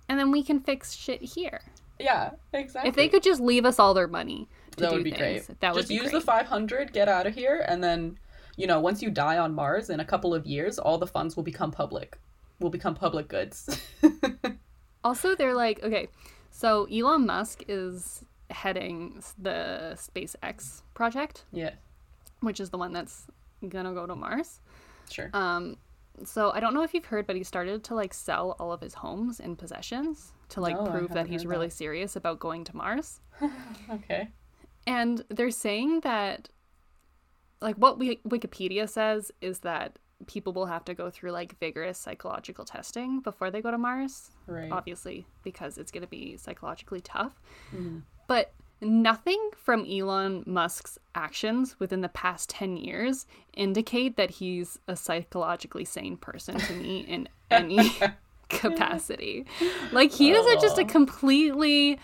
[0.10, 1.62] And then we can fix shit here.
[1.98, 2.32] Yeah.
[2.54, 2.90] Exactly.
[2.90, 5.46] If they could just leave us all their money to that do would be things,
[5.48, 5.60] great.
[5.62, 6.12] that would Just use great.
[6.14, 8.18] the 500, get out of here, and then,
[8.58, 11.36] you know, once you die on Mars in a couple of years, all the funds
[11.38, 12.18] will become public.
[12.60, 13.80] Will become public goods.
[15.04, 16.10] Also, they're like, okay,
[16.52, 21.72] so Elon Musk is heading the SpaceX project, yeah.
[22.42, 23.28] which is the one that's
[23.68, 24.60] gonna go to Mars.
[25.10, 25.30] Sure.
[25.34, 25.78] Um,
[26.26, 28.82] so I don't know if you've heard, but he started to like sell all of
[28.82, 31.74] his homes and possessions to like No, prove that he's really that.
[31.74, 33.20] serious about going to Mars.
[33.92, 34.30] okay.
[34.88, 36.50] And they're saying that,
[37.62, 41.98] like, what we, Wikipedia says is that people will have to go through like vigorous
[42.00, 44.32] psychological testing before they go to Mars.
[44.48, 44.72] Right.
[44.72, 47.40] obviously, because it's going to be psychologically tough.
[47.76, 48.02] Mhm.
[48.28, 54.96] But nothing from Elon Musk's actions within the past 10 years indicate that he's a
[54.96, 57.92] psychologically sane person to me in any
[58.50, 59.46] capacity.
[59.92, 60.86] Like, he is a, just a oh.
[60.86, 62.00] completely,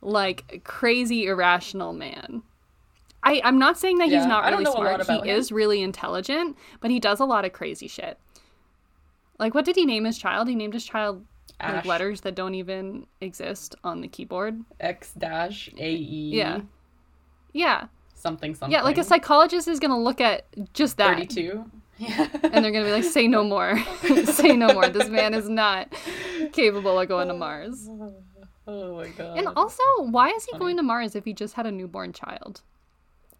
[0.00, 2.42] like, crazy, irrational man.
[3.22, 5.24] I, I'm not saying that Yeah, he's not really know a lot smart.
[5.24, 5.36] He him.
[5.36, 8.18] is really intelligent, but he does a lot of crazy shit.
[9.38, 10.48] Like, what did he name his child?
[10.48, 11.24] He named his child
[11.60, 14.62] like letters that don't even exist on the keyboard.
[14.80, 16.30] X dash A E.
[16.34, 16.60] Yeah.
[17.52, 17.86] Yeah.
[18.14, 18.72] Something something.
[18.72, 20.44] Yeah, like a psychologist is going to look at
[20.74, 21.70] just that Thirty-two.
[21.98, 22.28] Yeah.
[22.42, 23.78] and they're going to be like say no more.
[24.24, 24.88] say no more.
[24.88, 25.92] This man is not
[26.52, 27.88] capable of going to Mars.
[28.68, 29.38] Oh my god.
[29.38, 30.58] And also, why is he Funny.
[30.60, 32.62] going to Mars if he just had a newborn child?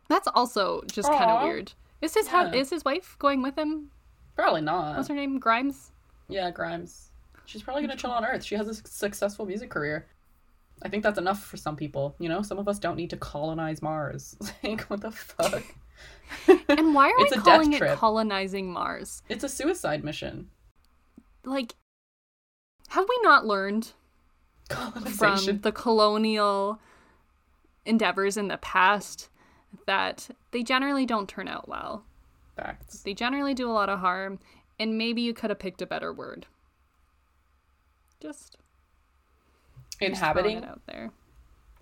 [0.09, 1.73] That's also just kind of weird.
[2.01, 2.61] Is his ha- Yeah.
[2.61, 3.91] is his wife going with him?
[4.37, 4.95] Probably not.
[4.97, 5.41] What's her name?
[5.41, 5.91] Grimes?
[6.29, 7.11] Yeah, Grimes.
[7.47, 8.45] She's probably gonna chill on Earth.
[8.45, 10.07] She has a successful music career.
[10.83, 12.15] I think that's enough for some people.
[12.19, 14.37] You know, some of us don't need to colonize Mars.
[14.63, 15.63] like, what the fuck?
[16.69, 17.97] And why are we calling it trip.
[17.97, 19.23] colonizing Mars?
[19.31, 20.51] It's a suicide mission.
[21.45, 21.75] Like
[22.89, 23.93] have we not learned
[24.69, 26.81] from the colonial
[27.85, 29.29] endeavors in the past
[29.87, 32.05] that they generally don't turn out well.
[32.57, 33.03] Facts.
[33.03, 34.39] They generally do a lot of harm,
[34.79, 36.47] and maybe you could have picked a better word.
[38.21, 38.57] Just
[40.01, 41.11] inhabiting just out there.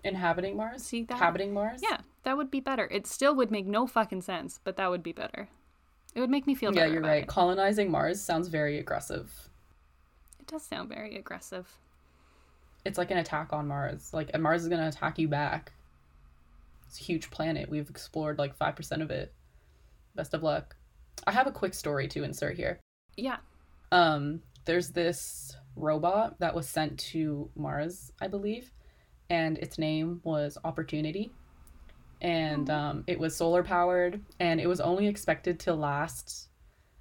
[0.03, 0.83] Inhabiting Mars?
[0.83, 1.15] See that?
[1.15, 1.81] Inhabiting Mars?
[1.83, 2.87] Yeah, that would be better.
[2.91, 5.49] It still would make no fucking sense, but that would be better.
[6.13, 6.87] It would make me feel better.
[6.87, 7.23] Yeah, you're right.
[7.23, 7.27] It.
[7.27, 9.49] Colonizing Mars sounds very aggressive.
[10.39, 11.67] It does sound very aggressive.
[12.85, 14.13] It's like an attack on Mars.
[14.13, 15.73] Like Mars is gonna attack you back.
[16.87, 17.67] It's a huge planet.
[17.69, 19.33] We've explored like five percent of it.
[20.13, 20.75] Best of luck.
[21.25, 22.79] I have a quick story to insert here.
[23.17, 23.37] Yeah.
[23.91, 28.71] Um, there's this robot that was sent to Mars, I believe,
[29.29, 31.31] and its name was Opportunity.
[32.21, 36.47] And um, it was solar powered, and it was only expected to last,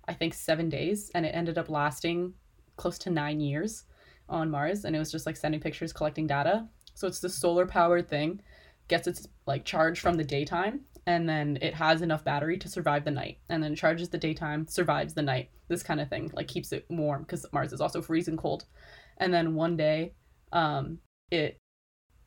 [0.08, 2.34] I think, seven days, and it ended up lasting
[2.76, 3.84] close to nine years
[4.28, 4.84] on Mars.
[4.84, 6.66] And it was just like sending pictures, collecting data.
[6.94, 8.40] So it's the solar powered thing,
[8.88, 13.04] gets its like charge from the daytime, and then it has enough battery to survive
[13.04, 16.48] the night and then charges the daytime survives the night this kind of thing like
[16.48, 18.64] keeps it warm because mars is also freezing cold.
[19.18, 20.14] And then one day
[20.52, 20.98] um
[21.30, 21.58] it,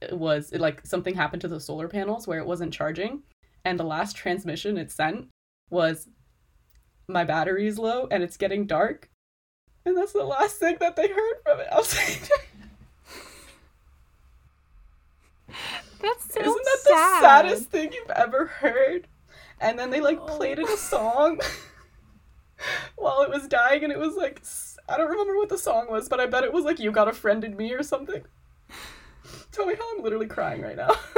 [0.01, 3.23] it was it, like something happened to the solar panels where it wasn't charging
[3.65, 5.27] and the last transmission it sent
[5.69, 6.07] was
[7.07, 9.09] my battery's low and it's getting dark
[9.85, 11.67] and that's the last thing that they heard from it.
[11.71, 12.29] I was like
[16.01, 16.93] That's so Isn't that sad.
[16.93, 19.07] the saddest thing you've ever heard?
[19.59, 20.75] And then they like played it a oh.
[20.75, 21.39] song
[22.95, 24.41] while it was dying, and it was like
[24.89, 27.07] I don't remember what the song was, but I bet it was like "You Got
[27.07, 28.23] a Friend in Me" or something.
[29.51, 30.95] Tell me how I'm literally crying right now.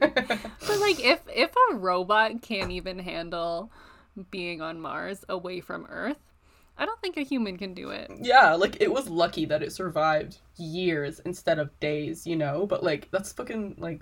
[0.00, 3.70] but like, if if a robot can't even handle
[4.30, 6.18] being on Mars away from Earth,
[6.78, 8.10] I don't think a human can do it.
[8.20, 12.66] Yeah, like it was lucky that it survived years instead of days, you know?
[12.66, 14.00] But like that's fucking like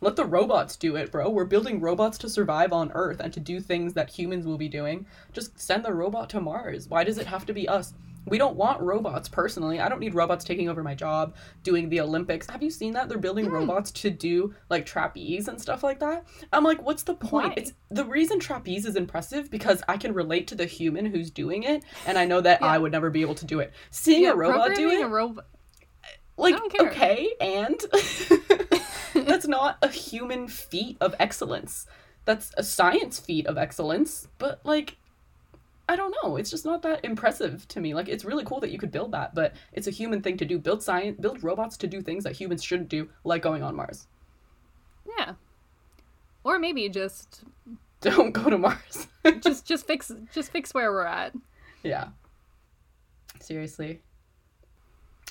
[0.00, 1.28] let the robots do it, bro.
[1.28, 4.68] We're building robots to survive on Earth and to do things that humans will be
[4.68, 5.06] doing.
[5.32, 6.88] Just send the robot to Mars.
[6.88, 7.92] Why does it have to be us?
[8.26, 9.80] We don't want robots personally.
[9.80, 12.48] I don't need robots taking over my job, doing the Olympics.
[12.50, 13.08] Have you seen that?
[13.08, 13.52] They're building mm.
[13.52, 16.26] robots to do like trapeze and stuff like that.
[16.52, 17.48] I'm like, what's the point?
[17.48, 17.54] Why?
[17.56, 21.62] It's the reason trapeze is impressive because I can relate to the human who's doing
[21.62, 22.66] it and I know that yeah.
[22.66, 23.72] I would never be able to do it.
[23.90, 25.02] Seeing yeah, a robot do it.
[25.02, 25.36] A ro-
[26.36, 27.80] like okay, and
[29.14, 31.86] that's not a human feat of excellence.
[32.24, 34.96] That's a science feat of excellence, but like
[35.88, 36.36] I don't know.
[36.36, 37.94] It's just not that impressive to me.
[37.94, 40.44] Like it's really cool that you could build that, but it's a human thing to
[40.44, 40.58] do.
[40.58, 44.08] Build science, build robots to do things that humans shouldn't do, like going on Mars.
[45.18, 45.34] Yeah.
[46.42, 47.44] Or maybe just
[48.00, 49.06] don't go to Mars.
[49.40, 51.34] just just fix just fix where we're at.
[51.82, 52.08] Yeah.
[53.40, 54.00] Seriously.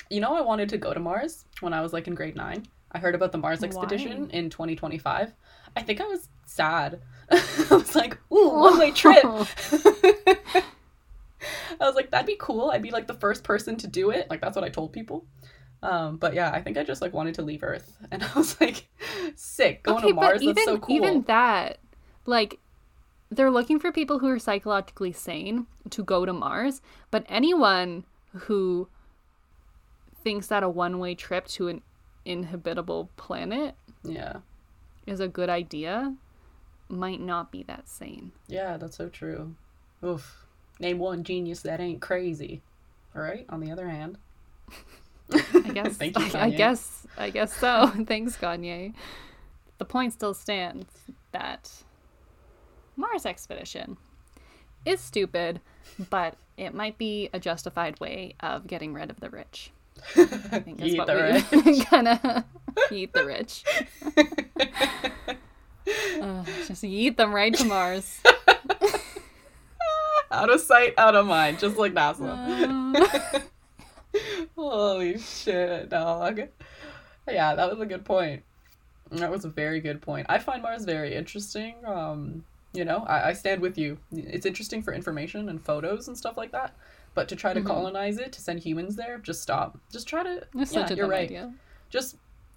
[0.08, 2.66] You know I wanted to go to Mars when I was like in grade 9.
[2.92, 4.28] I heard about the Mars expedition Why?
[4.30, 5.34] in 2025.
[5.76, 7.00] I think I was sad
[7.30, 9.16] I was like, ooh, one way trip.
[9.24, 9.44] I
[11.80, 12.70] was like, that'd be cool.
[12.70, 14.28] I'd be like the first person to do it.
[14.30, 15.24] Like that's what I told people.
[15.82, 18.60] Um, but yeah, I think I just like wanted to leave Earth, and I was
[18.60, 18.88] like,
[19.34, 20.42] sick going okay, to Mars.
[20.42, 20.96] Even, that's so cool.
[20.96, 21.78] Even that,
[22.24, 22.58] like,
[23.30, 26.80] they're looking for people who are psychologically sane to go to Mars.
[27.10, 28.88] But anyone who
[30.22, 31.82] thinks that a one-way trip to an
[32.24, 34.38] inhabitable planet, yeah,
[35.06, 36.14] is a good idea,
[36.88, 38.32] might not be that sane.
[38.48, 39.54] Yeah, that's so true.
[40.04, 40.44] Oof.
[40.78, 42.62] Name one genius that ain't crazy.
[43.14, 43.46] All right.
[43.48, 44.18] On the other hand,
[45.32, 45.96] I guess.
[45.96, 46.40] Thank you, Kanye.
[46.40, 47.06] I, guess.
[47.16, 47.86] I guess so.
[48.06, 48.92] Thanks, Kanye.
[49.78, 50.86] The point still stands
[51.32, 51.70] that
[52.96, 53.96] Mars expedition
[54.84, 55.60] is stupid,
[56.10, 59.70] but it might be a justified way of getting rid of the rich.
[60.16, 61.42] I think is what we're
[61.90, 62.44] gonna
[62.90, 63.64] eat the rich.
[66.20, 68.20] Uh, just eat them right to Mars.
[70.30, 73.42] out of sight, out of mind, just like NASA.
[74.16, 74.46] Uh...
[74.56, 76.40] Holy shit, dog.
[77.28, 78.42] Yeah, that was a good point.
[79.10, 80.26] That was a very good point.
[80.30, 81.74] I find Mars very interesting.
[81.84, 83.98] Um, you know, I, I stand with you.
[84.12, 86.74] It's interesting for information and photos and stuff like that.
[87.14, 87.68] But to try to mm-hmm.
[87.68, 89.78] colonize it, to send humans there, just stop.
[89.92, 90.46] Just try to.
[90.54, 91.28] That's yeah, you're right.
[91.28, 91.52] Idea.
[91.90, 92.16] Just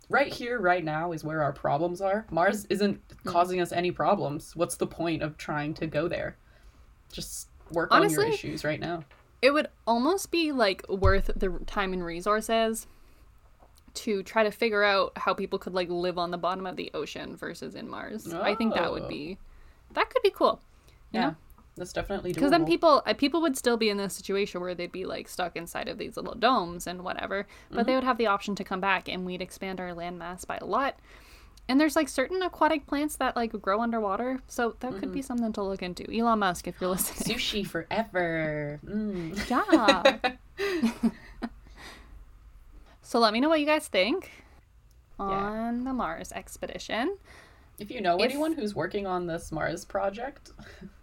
[0.10, 2.26] right here, right now is where our problems are.
[2.32, 3.30] Mars isn't hmm.
[3.30, 4.56] causing us any problems.
[4.56, 6.38] What's the point of trying to go there?
[7.12, 9.04] Just work Honestly, on your issues right now.
[9.42, 12.88] It would almost be like worth the time and resources
[13.94, 16.92] to try to figure out how people could like live on the bottom of the
[16.94, 18.28] ocean versus in Mars.
[18.32, 18.42] Oh.
[18.42, 19.38] I think that would be
[19.94, 20.62] that could be cool.
[21.12, 21.22] yeah.
[21.22, 21.36] Know?
[21.80, 24.92] That's definitely because then people uh, people would still be in this situation where they'd
[24.92, 27.88] be like stuck inside of these little domes and whatever, but mm-hmm.
[27.88, 30.66] they would have the option to come back, and we'd expand our landmass by a
[30.66, 31.00] lot.
[31.70, 35.00] And there's like certain aquatic plants that like grow underwater, so that mm-hmm.
[35.00, 35.28] could be mm-hmm.
[35.28, 36.04] something to look into.
[36.14, 38.80] Elon Musk, if you're listening, sushi forever.
[38.86, 39.40] Mm.
[39.50, 41.12] Yeah.
[43.02, 44.30] so let me know what you guys think
[45.18, 47.18] on the Mars expedition.
[47.80, 50.52] If you know If- anyone who's working on this Mars project,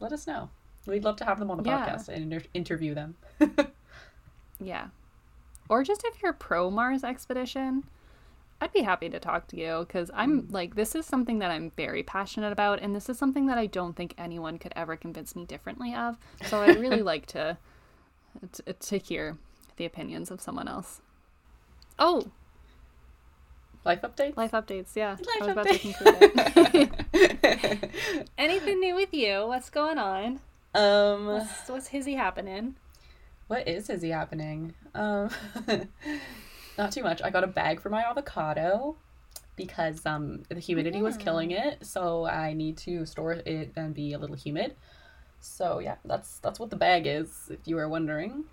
[0.00, 0.50] let us know.
[0.86, 1.86] We'd love to have them on the Yeah.
[1.86, 3.16] podcast and inter- interview them.
[4.60, 4.88] Yeah.
[5.68, 7.84] Or just if you're pro Mars expedition,
[8.60, 10.52] I'd be happy to talk to you because I'm mm.
[10.52, 13.66] like, this is something that I'm very passionate about, and this is something that I
[13.66, 16.18] don't think anyone could ever convince me differently of.
[16.46, 17.56] So I'd really like to,
[18.52, 19.38] to to hear
[19.76, 21.00] the opinions of someone else.
[21.98, 22.30] Oh,
[23.84, 24.36] Life updates?
[24.36, 24.96] life updates.
[24.96, 25.66] Yeah, I was Life about
[27.76, 28.28] to.
[28.38, 29.46] Anything new with you?
[29.46, 30.40] What's going on?
[30.74, 32.76] um, What's, what's hizzy happening?
[33.46, 34.72] what is hizzy happening?
[34.94, 35.28] Um,
[36.78, 37.20] not too much.
[37.22, 38.96] I got a bag for my avocado
[39.56, 44.14] because um the humidity was killing it, so I need to store it and be
[44.14, 44.74] a little humid.
[45.40, 47.50] So yeah, that's that's what the bag is.
[47.50, 48.44] If you were wondering,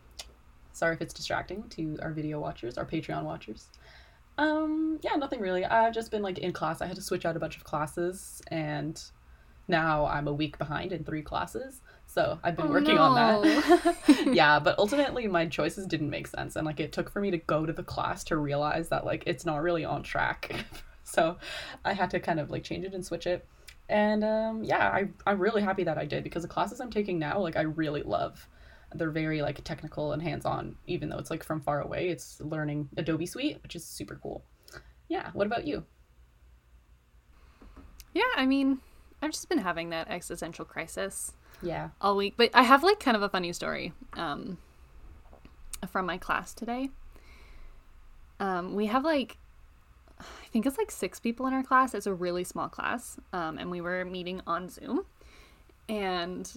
[0.73, 3.69] sorry if it's distracting to our video watchers, our Patreon watchers.
[4.37, 5.65] Um, yeah, nothing really.
[5.65, 6.81] I've just been like in class.
[6.81, 9.01] I had to switch out a bunch of classes, and
[9.67, 11.81] now I'm a week behind in three classes.
[12.07, 13.95] So I've been Oh, working on that.
[14.33, 17.37] yeah, but ultimately my choices didn't make sense and like it took for me to
[17.37, 20.65] go to the class to realize that like it's not really on track.
[21.03, 21.37] so
[21.85, 23.45] I had to kind of like change it and switch it.
[23.87, 27.17] And um yeah, I I'm really happy that I did because the classes I'm taking
[27.17, 28.45] now like I really love.
[28.93, 32.09] They're very like technical and hands-on even though it's like from far away.
[32.09, 34.43] It's learning Adobe Suite, which is super cool.
[35.07, 35.85] Yeah, what about you?
[38.13, 38.79] Yeah, I mean,
[39.21, 41.89] I've just been having that existential crisis Yeah.
[42.01, 44.57] all week, but I have like kind of a funny story um,
[45.89, 46.89] from my class today.
[48.39, 49.37] Um, we have like,
[50.19, 51.93] I think it's like six people in our class.
[51.93, 55.05] It's a really small class, um, and we were meeting on Zoom.
[55.87, 56.51] And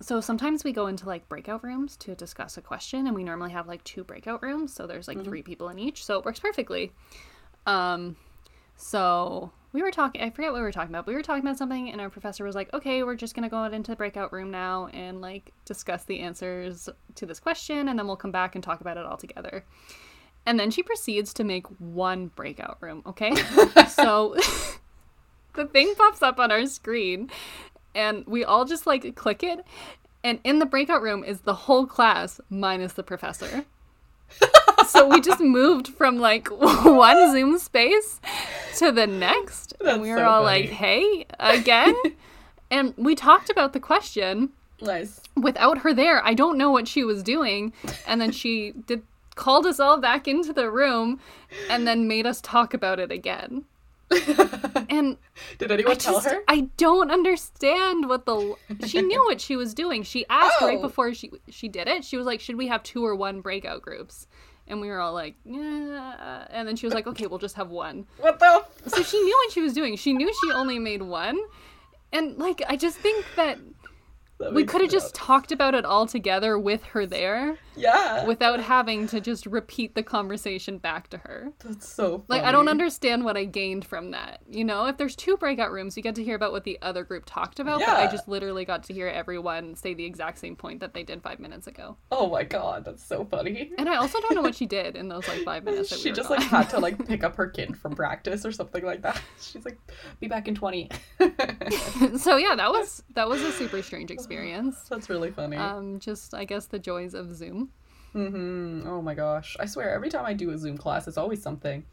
[0.00, 3.52] so sometimes we go into like breakout rooms to discuss a question, and we normally
[3.52, 6.40] have like two breakout rooms, so there's like three people in each, so it works
[6.40, 6.92] perfectly.
[7.66, 8.16] Um,
[8.76, 11.04] so we were talking, I forget what we were talking about.
[11.04, 13.42] but We were talking about something, and our professor was like, okay, we're just going
[13.44, 17.38] to go out into the breakout room now and like discuss the answers to this
[17.38, 19.64] question, and then we'll come back and talk about it all together.
[20.46, 23.34] And then she proceeds to make one breakout room, okay?
[23.88, 24.34] so
[25.54, 27.30] the thing pops up on our screen,
[27.94, 29.64] and we all just like click it,
[30.22, 33.64] and in the breakout room is the whole class minus the professor.
[34.88, 38.20] so we just moved from like one Zoom space
[38.76, 39.74] to the next.
[39.80, 40.62] That's and we were so all funny.
[40.62, 41.94] like, hey, again?
[42.70, 45.20] and we talked about the question Nice.
[45.36, 46.24] without her there.
[46.24, 47.72] I don't know what she was doing.
[48.06, 49.02] And then she did
[49.36, 51.18] called us all back into the room
[51.70, 53.64] and then made us talk about it again.
[54.90, 55.16] And
[55.58, 56.42] Did anyone I tell just- her?
[56.48, 58.56] I don't understand what the
[58.86, 60.02] she knew what she was doing.
[60.02, 60.82] She asked right Oh.
[60.82, 62.04] before she she did it.
[62.04, 64.26] She was like, "Should we have two or one breakout groups?"
[64.66, 67.70] And we were all like, "Yeah." And then she was like, "Okay, we'll just have
[67.70, 68.64] one." What the?
[68.88, 69.96] So she knew what she was doing.
[69.96, 71.38] She knew she only made one.
[72.12, 73.58] And like I just think That
[74.52, 78.24] we could have just talked about it all together with her there Yeah.
[78.24, 81.52] without having to just repeat the conversation back to her.
[81.60, 84.40] That's so Like I don't understand what I gained from that.
[84.50, 87.04] You know, if there's two breakout rooms, you get to hear about what the other
[87.04, 90.56] group talked about, but I just literally got to hear everyone say the exact same
[90.56, 91.96] point that they did 5 minutes ago.
[92.10, 93.72] Oh my god, that's so funny.
[93.78, 96.02] And I also don't know what she did in those like 5 minutes that we
[96.02, 98.84] she were just like had to like pick up her kid from practice or something
[98.84, 99.20] like that.
[99.40, 99.78] She's like,
[100.18, 100.88] "Be back in 20."
[102.16, 104.29] so yeah, that was that was a super strange experience.
[104.88, 105.56] That's really funny.
[105.56, 107.70] Um just I guess the joys of Zoom.
[108.12, 111.42] hmm Oh my gosh, I swear every time I do a Zoom class, it's always
[111.42, 111.84] something.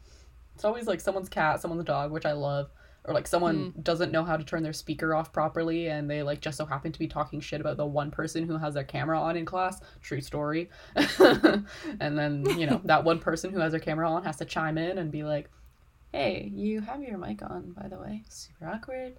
[0.54, 2.70] It's always like someone's cat, someone's dog, which I love,
[3.04, 3.80] or like someone Hmm.
[3.82, 6.90] doesn't know how to turn their speaker off properly, and they like just so happen
[6.90, 9.80] to be talking shit about the one person who has their camera on in class.
[10.02, 10.68] True story.
[11.20, 14.78] and then you know that one person who has their camera on has to chime
[14.78, 15.48] in and be like,
[16.12, 19.18] "Hey, you have your mic on, by the way." Super awkward.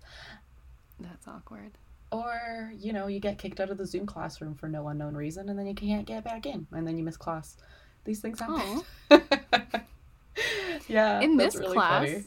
[0.99, 1.77] That's awkward.
[2.11, 5.49] Or, you know, you get kicked out of the Zoom classroom for no unknown reason
[5.49, 7.57] and then you can't get back in and then you miss class.
[8.03, 8.81] These things happen.
[10.87, 11.19] yeah.
[11.21, 12.23] in this really class funny.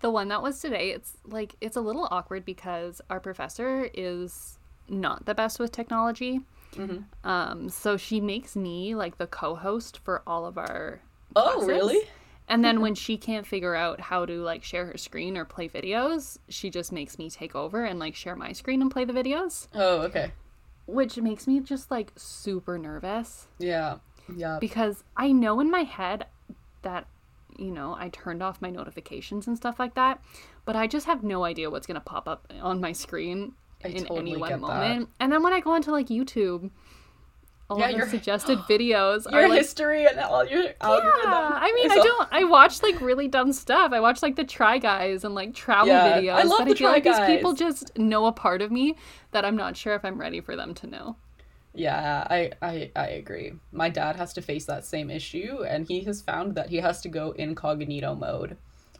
[0.00, 4.58] the one that was today it's like it's a little awkward because our professor is
[4.88, 6.40] not the best with technology
[6.74, 7.04] Mhm.
[7.24, 11.00] um so she makes me like the co-host for all of our
[11.36, 12.00] Oh, really?
[12.48, 12.82] And then mm-hmm.
[12.82, 16.70] when she can't figure out how to like share her screen or play videos she
[16.70, 20.00] just makes me take over and like share my screen and play the videos Oh,
[20.02, 20.32] okay.
[20.86, 23.96] which makes me just like super nervous Yeah.
[24.34, 24.58] Yeah.
[24.60, 26.26] because I know in my head
[26.82, 27.06] that
[27.58, 30.20] you know I turned off my notifications and stuff like that,
[30.64, 33.52] but I just have no idea what's gonna pop up on my screen
[33.84, 34.66] I in totally any one get that.
[34.66, 35.08] moment.
[35.20, 36.70] And then when I go onto like YouTube,
[37.70, 41.20] all Yeah, your- suggested videos Your are like history and all your algorithm.
[41.24, 42.28] Yeah, I mean, I don't.
[42.32, 43.92] I watch like really dumb stuff.
[43.92, 46.34] I watch like the Try Guys and like travel Yeah, videos.
[46.34, 48.70] I love but the I feel Try like these people just know a part of
[48.70, 48.96] me
[49.32, 51.16] that I'm not sure if I'm ready for them to know.
[51.76, 53.54] Yeah, I, I I agree.
[53.72, 57.00] My dad has to face that same issue, and he has found that he has
[57.00, 58.56] to go incognito mode,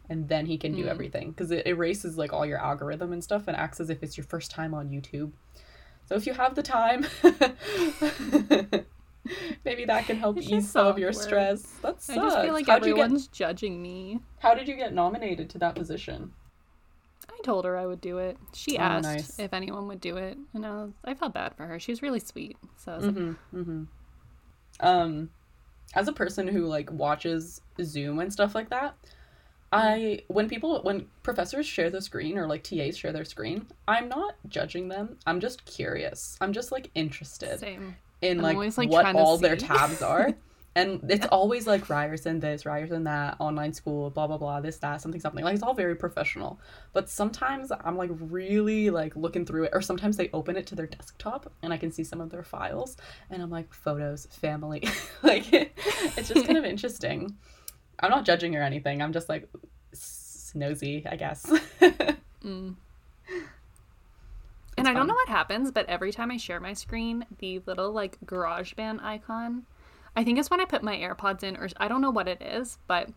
[0.09, 0.89] and then he can do Mm.
[0.89, 4.17] everything because it erases like all your algorithm and stuff, and acts as if it's
[4.17, 5.31] your first time on YouTube.
[6.07, 7.07] So if you have the time,
[9.64, 11.62] maybe that can help It's ease some of your stress.
[11.82, 12.11] That sucks.
[12.11, 14.20] I just feel like How'd you get- judging me.
[14.40, 16.32] how did you get nominated to that position?
[17.30, 18.36] I told her I would do it.
[18.52, 19.38] She Oh, asked nice.
[19.38, 21.78] if anyone would do it, and I, was, I felt bad for her.
[21.80, 22.57] She was really sweet.
[22.76, 23.82] So I was Mm-hmm, mm-hmm.
[24.80, 25.30] Um,
[25.94, 28.94] as a person who like watches Zoom and stuff like that,
[29.75, 30.20] Mm-hmm.
[30.20, 34.09] I when people when professors share the screen or like TAs share their screen, I'm
[34.09, 35.16] not judging them.
[35.27, 36.37] I'm just curious.
[36.41, 37.97] I'm just like interested same.
[38.22, 40.31] in like, always, like, what all their tabs are.
[40.77, 45.01] And it's always like Ryerson this, Ryerson that, online school, blah blah blah, this, that,
[45.01, 45.45] something, something.
[45.45, 46.59] Like it's all very professional.
[46.93, 50.75] But sometimes I'm like really like looking through it, or sometimes they open it to
[50.75, 52.97] their desktop and I can see some of their files,
[53.31, 54.83] and I'm like photos, family,
[55.22, 57.37] like it's just kind of interesting.
[58.01, 59.01] I'm not judging or anything.
[59.03, 59.49] I'm just like
[60.55, 61.51] nosy, I guess.
[62.45, 62.74] Mm.
[64.76, 67.90] And I don't know what happens, but every time I share my screen, the little
[67.90, 69.64] like GarageBand icon,
[70.14, 72.42] I think it's when I put my AirPods in, or I don't know what it
[72.42, 73.09] is, but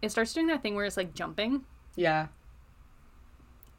[0.00, 1.64] it starts doing that thing where it's like jumping,
[1.94, 2.26] yeah.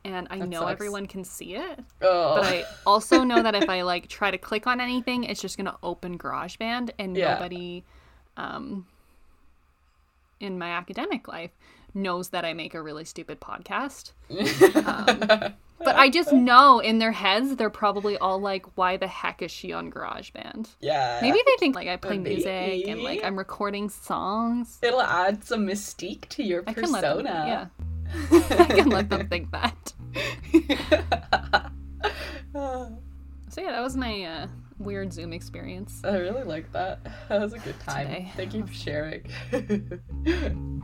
[0.05, 0.71] and I That know sucks.
[0.71, 1.79] everyone can see it.
[2.01, 2.35] Oh.
[2.35, 5.57] But I also know that if I like try to click on anything, it's just
[5.57, 7.33] gonna open GarageBand, and Yeah.
[7.33, 7.83] nobody,
[8.37, 8.85] um,
[10.43, 11.51] in my academic life
[11.93, 14.11] knows that I make a really stupid podcast.
[14.85, 19.41] Um, But I just know in their heads they're probably all like, "Why the heck
[19.41, 21.19] is she on GarageBand?" yeah.
[21.21, 24.79] Maybe they think like I play music and like I'm recording songs.
[24.81, 27.01] It'll add some mystique to your I persona.
[27.01, 27.65] them, yeah,
[28.31, 29.93] I can let them think that.
[33.49, 34.47] So yeah, that was my uh,
[34.77, 36.01] weird Zoom experience.
[36.03, 36.99] I really like that.
[37.29, 38.07] That was a good time.
[38.07, 38.31] Today.
[38.35, 39.23] Thank you for sharing.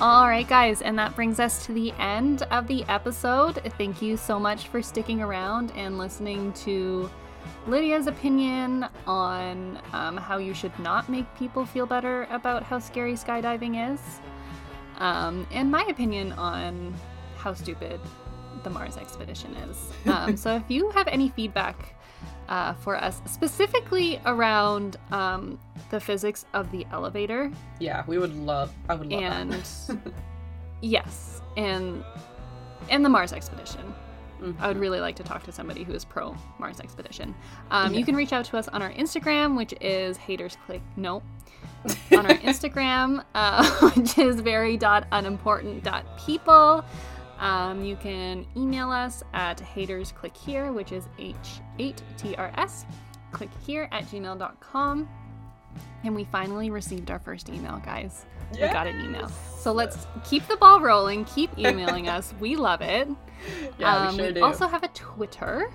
[0.00, 3.62] All right, guys, and that brings us to the end of the episode.
[3.78, 7.08] Thank you so much for sticking around and listening to
[7.66, 13.14] Lydia's opinion on um, how you should not make people feel better about how scary
[13.14, 14.00] skydiving is,
[14.98, 16.94] um, and my opinion on
[17.36, 18.00] how stupid
[18.62, 19.92] the Mars expedition is.
[20.06, 21.94] Um, so, if you have any feedback
[22.48, 25.58] uh, for us, specifically around um,
[25.90, 27.50] the physics of the elevator,
[27.80, 28.70] yeah, we would love.
[28.88, 29.96] I would love and that.
[30.82, 32.04] yes and
[32.90, 33.94] and the mars expedition
[34.58, 37.34] I would really like to talk to somebody who is pro mars expedition.
[37.70, 37.98] Um, Yeah.
[38.00, 41.22] you can reach out to us on our instagram which is haters click no
[42.12, 46.84] on our instagram uh, which is very dot unimportant dot people.
[47.38, 52.84] Um, you can email us at haters click here which is h8trs
[53.32, 55.08] click here at gmail.com
[56.04, 59.28] and we finally received our first email guys we got an email.
[59.58, 61.24] So let's keep the ball rolling.
[61.24, 62.32] Keep emailing us.
[62.38, 63.08] We love it.
[63.78, 64.44] Yeah, Um, we sure do.
[64.44, 65.72] also have a Twitter,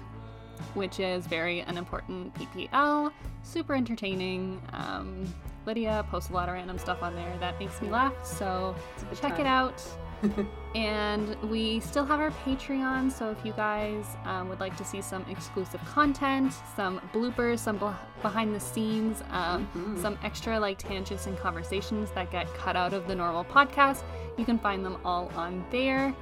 [0.76, 3.12] which is very unimportant PPL.
[3.44, 4.62] Super entertaining.
[4.72, 5.26] Um,
[5.66, 8.14] Lydia posts a lot of random stuff on there that makes me laugh.
[8.24, 9.84] So It's a good check it out.
[10.76, 15.02] and we still have our Patreon, so if you guys um, would like to see
[15.02, 20.02] some exclusive content, some bloopers, some beh behind the scenes, um, Mhm.
[20.02, 24.04] some extra like tangents and conversations that get cut out of the normal podcast,
[24.38, 26.14] you can find them all on there.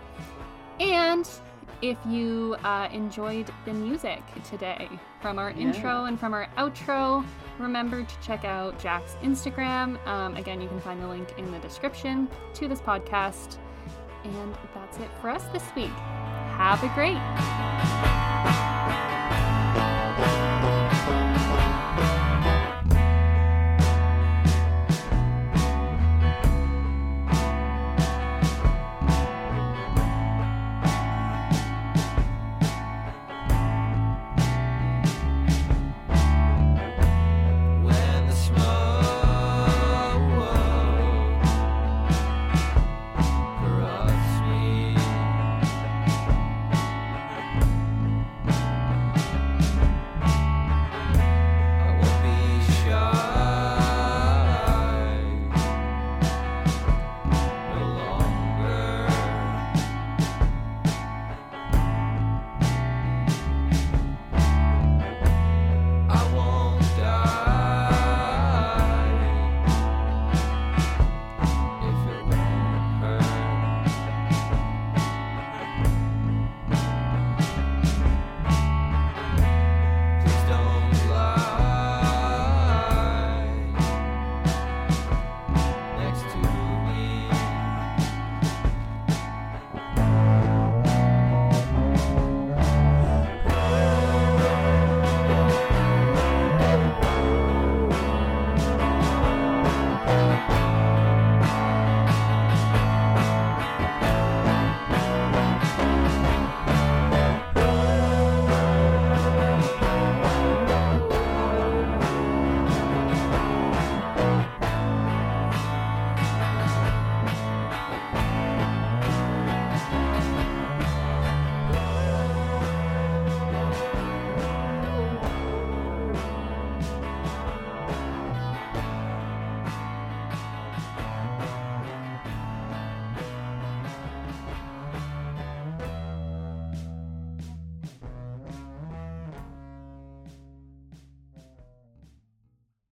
[0.79, 1.27] And
[1.81, 4.89] if you uh, enjoyed the music today
[5.21, 5.67] from our Yeah.
[5.67, 7.23] intro and from our outro,
[7.59, 9.97] remember to check out Jack's Instagram.
[10.07, 13.57] Um, again, you can find the link in the description to this podcast.
[14.23, 15.91] And that's it for us this week.
[16.57, 17.17] Have a great.